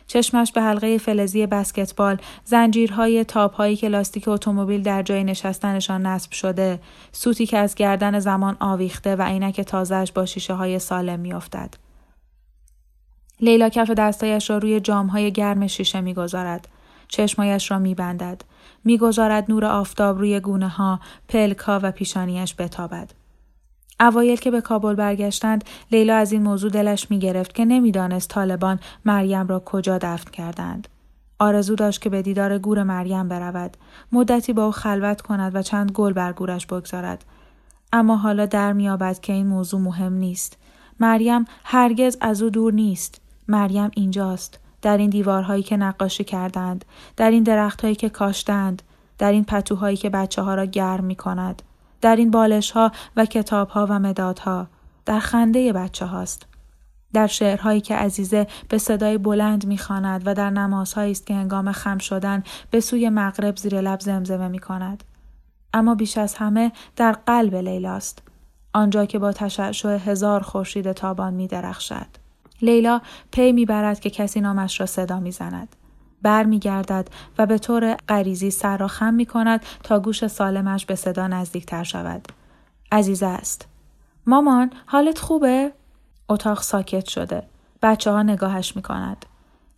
چشمش 0.09 0.51
به 0.51 0.61
حلقه 0.61 0.97
فلزی 0.97 1.45
بسکتبال، 1.45 2.17
زنجیرهای 2.45 3.23
تاپهایی 3.23 3.75
که 3.75 3.89
لاستیک 3.89 4.27
اتومبیل 4.27 4.83
در 4.83 5.03
جای 5.03 5.23
نشستنشان 5.23 6.05
نصب 6.05 6.31
شده، 6.31 6.79
سوتی 7.11 7.45
که 7.45 7.57
از 7.57 7.75
گردن 7.75 8.19
زمان 8.19 8.57
آویخته 8.59 9.15
و 9.15 9.21
عینک 9.21 9.61
تازهش 9.61 10.11
با 10.11 10.25
شیشه 10.25 10.53
های 10.53 10.79
سالم 10.79 11.19
میافتد. 11.19 11.73
لیلا 13.41 13.69
کف 13.69 13.91
دستایش 13.91 14.49
را 14.49 14.57
روی 14.57 14.79
جامهای 14.79 15.31
گرم 15.31 15.67
شیشه 15.67 16.01
می‌گذارد. 16.01 16.67
چشمایش 17.07 17.71
را 17.71 17.79
میبندد. 17.79 18.41
می‌گذارد 18.83 19.45
نور 19.49 19.65
آفتاب 19.65 20.17
روی 20.17 20.39
گونه 20.39 20.67
ها، 20.67 20.99
پلک 21.27 21.57
ها 21.57 21.79
و 21.83 21.91
پیشانیش 21.91 22.55
بتابد. 22.57 23.11
اوایل 23.99 24.37
که 24.37 24.51
به 24.51 24.61
کابل 24.61 24.95
برگشتند 24.95 25.63
لیلا 25.91 26.15
از 26.15 26.31
این 26.31 26.43
موضوع 26.43 26.71
دلش 26.71 27.11
می 27.11 27.19
گرفت 27.19 27.55
که 27.55 27.65
نمی‌دانست 27.65 28.29
طالبان 28.29 28.79
مریم 29.05 29.47
را 29.47 29.59
کجا 29.65 29.97
دفن 29.97 30.31
کردند. 30.31 30.87
آرزو 31.39 31.75
داشت 31.75 32.01
که 32.01 32.09
به 32.09 32.21
دیدار 32.21 32.57
گور 32.57 32.83
مریم 32.83 33.27
برود. 33.27 33.77
مدتی 34.11 34.53
با 34.53 34.65
او 34.65 34.71
خلوت 34.71 35.21
کند 35.21 35.55
و 35.55 35.61
چند 35.61 35.91
گل 35.91 36.13
بر 36.13 36.33
گورش 36.33 36.65
بگذارد. 36.65 37.25
اما 37.93 38.17
حالا 38.17 38.45
در 38.45 38.73
میابد 38.73 39.19
که 39.19 39.33
این 39.33 39.47
موضوع 39.47 39.81
مهم 39.81 40.13
نیست. 40.13 40.57
مریم 40.99 41.45
هرگز 41.63 42.17
از 42.21 42.41
او 42.41 42.49
دور 42.49 42.73
نیست. 42.73 43.21
مریم 43.47 43.91
اینجاست. 43.95 44.59
در 44.81 44.97
این 44.97 45.09
دیوارهایی 45.09 45.63
که 45.63 45.77
نقاشی 45.77 46.23
کردند 46.23 46.85
در 47.17 47.31
این 47.31 47.43
درختهایی 47.43 47.95
که 47.95 48.09
کاشتند 48.09 48.81
در 49.17 49.31
این 49.31 49.43
پتوهایی 49.43 49.97
که 49.97 50.09
بچه 50.09 50.41
ها 50.41 50.55
را 50.55 50.65
گرم 50.65 51.03
می 51.03 51.15
کند 51.15 51.61
در 52.01 52.15
این 52.15 52.31
بالش 52.31 52.71
ها 52.71 52.91
و 53.15 53.25
کتاب 53.25 53.69
ها 53.69 53.87
و 53.89 53.99
مدادها 53.99 54.67
در 55.05 55.19
خنده 55.19 55.73
بچه 55.73 56.05
هاست. 56.05 56.45
در 57.13 57.27
شعرهایی 57.27 57.81
که 57.81 57.95
عزیزه 57.95 58.47
به 58.69 58.77
صدای 58.77 59.17
بلند 59.17 59.65
می‌خواند 59.65 60.21
و 60.25 60.33
در 60.33 60.49
نمازهایی 60.49 61.11
است 61.11 61.27
که 61.27 61.33
هنگام 61.33 61.71
خم 61.71 61.97
شدن 61.97 62.43
به 62.71 62.79
سوی 62.79 63.09
مغرب 63.09 63.57
زیر 63.57 63.81
لب 63.81 63.99
زمزمه 63.99 64.47
می 64.47 64.59
کند. 64.59 65.03
اما 65.73 65.95
بیش 65.95 66.17
از 66.17 66.35
همه 66.35 66.71
در 66.95 67.11
قلب 67.11 67.55
لیلاست. 67.55 68.21
آنجا 68.73 69.05
که 69.05 69.19
با 69.19 69.31
تشعشع 69.31 69.97
هزار 69.97 70.41
خورشید 70.41 70.91
تابان 70.91 71.33
می 71.33 71.47
درخشد. 71.47 72.07
لیلا 72.61 73.01
پی 73.31 73.51
می‌برد 73.51 73.99
که 73.99 74.09
کسی 74.09 74.41
نامش 74.41 74.79
را 74.79 74.85
صدا 74.85 75.19
می‌زند. 75.19 75.75
برمیگردد 76.21 77.07
و 77.37 77.45
به 77.45 77.57
طور 77.57 77.93
غریزی 77.93 78.51
سر 78.51 78.77
را 78.77 78.87
خم 78.87 79.13
می 79.13 79.25
کند 79.25 79.65
تا 79.83 79.99
گوش 79.99 80.27
سالمش 80.27 80.85
به 80.85 80.95
صدا 80.95 81.27
نزدیکتر 81.27 81.83
شود. 81.83 82.27
عزیز 82.91 83.23
است. 83.23 83.67
مامان 84.25 84.71
حالت 84.85 85.19
خوبه؟ 85.19 85.71
اتاق 86.29 86.61
ساکت 86.61 87.05
شده. 87.05 87.43
بچه 87.81 88.11
ها 88.11 88.23
نگاهش 88.23 88.75
می 88.75 88.81
کند. 88.81 89.25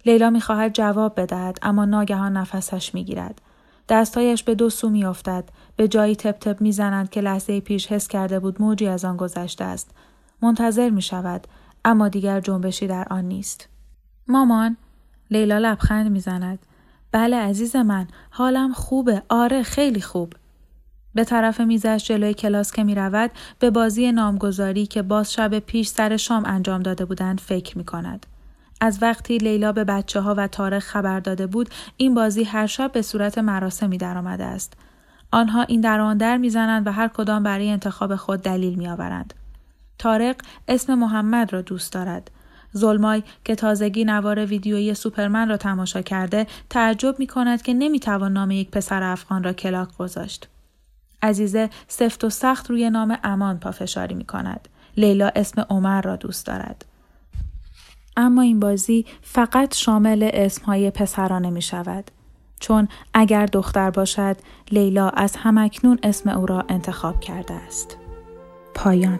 لیلا 0.05 0.29
می 0.29 0.41
خواهد 0.41 0.73
جواب 0.73 1.21
بدهد 1.21 1.57
اما 1.61 1.85
ناگهان 1.85 2.37
نفسش 2.37 2.93
می 2.93 3.03
گیرد. 3.03 3.41
دستایش 3.89 4.43
به 4.43 4.55
دو 4.55 4.69
سو 4.69 4.89
می 4.89 5.05
افتد. 5.05 5.43
به 5.75 5.87
جایی 5.87 6.15
تپ 6.15 6.39
تپ 6.39 6.61
می 6.61 6.71
زنند 6.71 7.09
که 7.09 7.21
لحظه 7.21 7.59
پیش 7.59 7.87
حس 7.87 8.07
کرده 8.07 8.39
بود 8.39 8.61
موجی 8.61 8.87
از 8.87 9.05
آن 9.05 9.17
گذشته 9.17 9.63
است. 9.63 9.91
منتظر 10.41 10.89
می 10.89 11.01
شود 11.01 11.47
اما 11.85 12.07
دیگر 12.07 12.39
جنبشی 12.39 12.87
در 12.87 13.07
آن 13.09 13.25
نیست. 13.25 13.69
مامان 14.27 14.77
لیلا 15.31 15.57
لبخند 15.57 16.11
می‌زند. 16.11 16.59
بله 17.11 17.37
عزیز 17.37 17.75
من 17.75 18.07
حالم 18.29 18.73
خوبه 18.73 19.23
آره 19.29 19.63
خیلی 19.63 20.01
خوب. 20.01 20.33
به 21.15 21.23
طرف 21.23 21.61
میزش 21.61 22.05
جلوی 22.07 22.33
کلاس 22.33 22.71
که 22.71 22.83
می 22.83 22.95
رود 22.95 23.31
به 23.59 23.69
بازی 23.69 24.11
نامگذاری 24.11 24.85
که 24.85 25.01
باز 25.01 25.33
شب 25.33 25.59
پیش 25.59 25.87
سر 25.87 26.17
شام 26.17 26.43
انجام 26.45 26.81
داده 26.81 27.05
بودند 27.05 27.39
فکر 27.39 27.77
می 27.77 27.83
کند. 27.85 28.25
از 28.81 28.97
وقتی 29.01 29.37
لیلا 29.37 29.71
به 29.71 29.83
بچه 29.83 30.19
ها 30.19 30.35
و 30.37 30.47
تاریخ 30.47 30.83
خبر 30.83 31.19
داده 31.19 31.47
بود 31.47 31.69
این 31.97 32.13
بازی 32.13 32.43
هر 32.43 32.67
شب 32.67 32.91
به 32.91 33.01
صورت 33.01 33.37
مراسمی 33.37 33.97
درآمده 33.97 34.43
است. 34.43 34.73
آنها 35.31 35.61
این 35.61 35.81
در 35.81 35.99
آن 35.99 36.17
در 36.17 36.37
می‌زنند 36.37 36.87
و 36.87 36.91
هر 36.91 37.07
کدام 37.07 37.43
برای 37.43 37.69
انتخاب 37.69 38.15
خود 38.15 38.41
دلیل 38.41 38.75
میآورند. 38.75 39.33
تارق 39.99 40.35
اسم 40.67 40.95
محمد 40.95 41.53
را 41.53 41.61
دوست 41.61 41.93
دارد. 41.93 42.31
زلمای 42.71 43.23
که 43.45 43.55
تازگی 43.55 44.05
نوار 44.05 44.45
ویدیویی 44.45 44.93
سوپرمن 44.93 45.49
را 45.49 45.57
تماشا 45.57 46.01
کرده 46.01 46.47
تعجب 46.69 47.19
می 47.19 47.27
کند 47.27 47.61
که 47.61 47.73
نمی 47.73 47.99
توان 47.99 48.33
نام 48.33 48.51
یک 48.51 48.71
پسر 48.71 49.03
افغان 49.03 49.43
را 49.43 49.53
کلاک 49.53 49.97
گذاشت. 49.97 50.47
عزیزه 51.21 51.69
سفت 51.87 52.23
و 52.23 52.29
سخت 52.29 52.69
روی 52.69 52.89
نام 52.89 53.17
امان 53.23 53.59
پافشاری 53.59 54.15
می 54.15 54.25
کند. 54.25 54.69
لیلا 54.97 55.31
اسم 55.35 55.65
عمر 55.69 56.01
را 56.01 56.15
دوست 56.15 56.45
دارد. 56.45 56.85
اما 58.17 58.41
این 58.41 58.59
بازی 58.59 59.05
فقط 59.21 59.75
شامل 59.75 60.29
اسمهای 60.33 60.91
پسرانه 60.91 61.49
می 61.49 61.61
شود. 61.61 62.11
چون 62.59 62.87
اگر 63.13 63.45
دختر 63.45 63.89
باشد 63.89 64.37
لیلا 64.71 65.09
از 65.09 65.35
همکنون 65.35 65.99
اسم 66.03 66.29
او 66.29 66.45
را 66.45 66.65
انتخاب 66.69 67.19
کرده 67.19 67.53
است. 67.53 67.97
پایان 68.75 69.19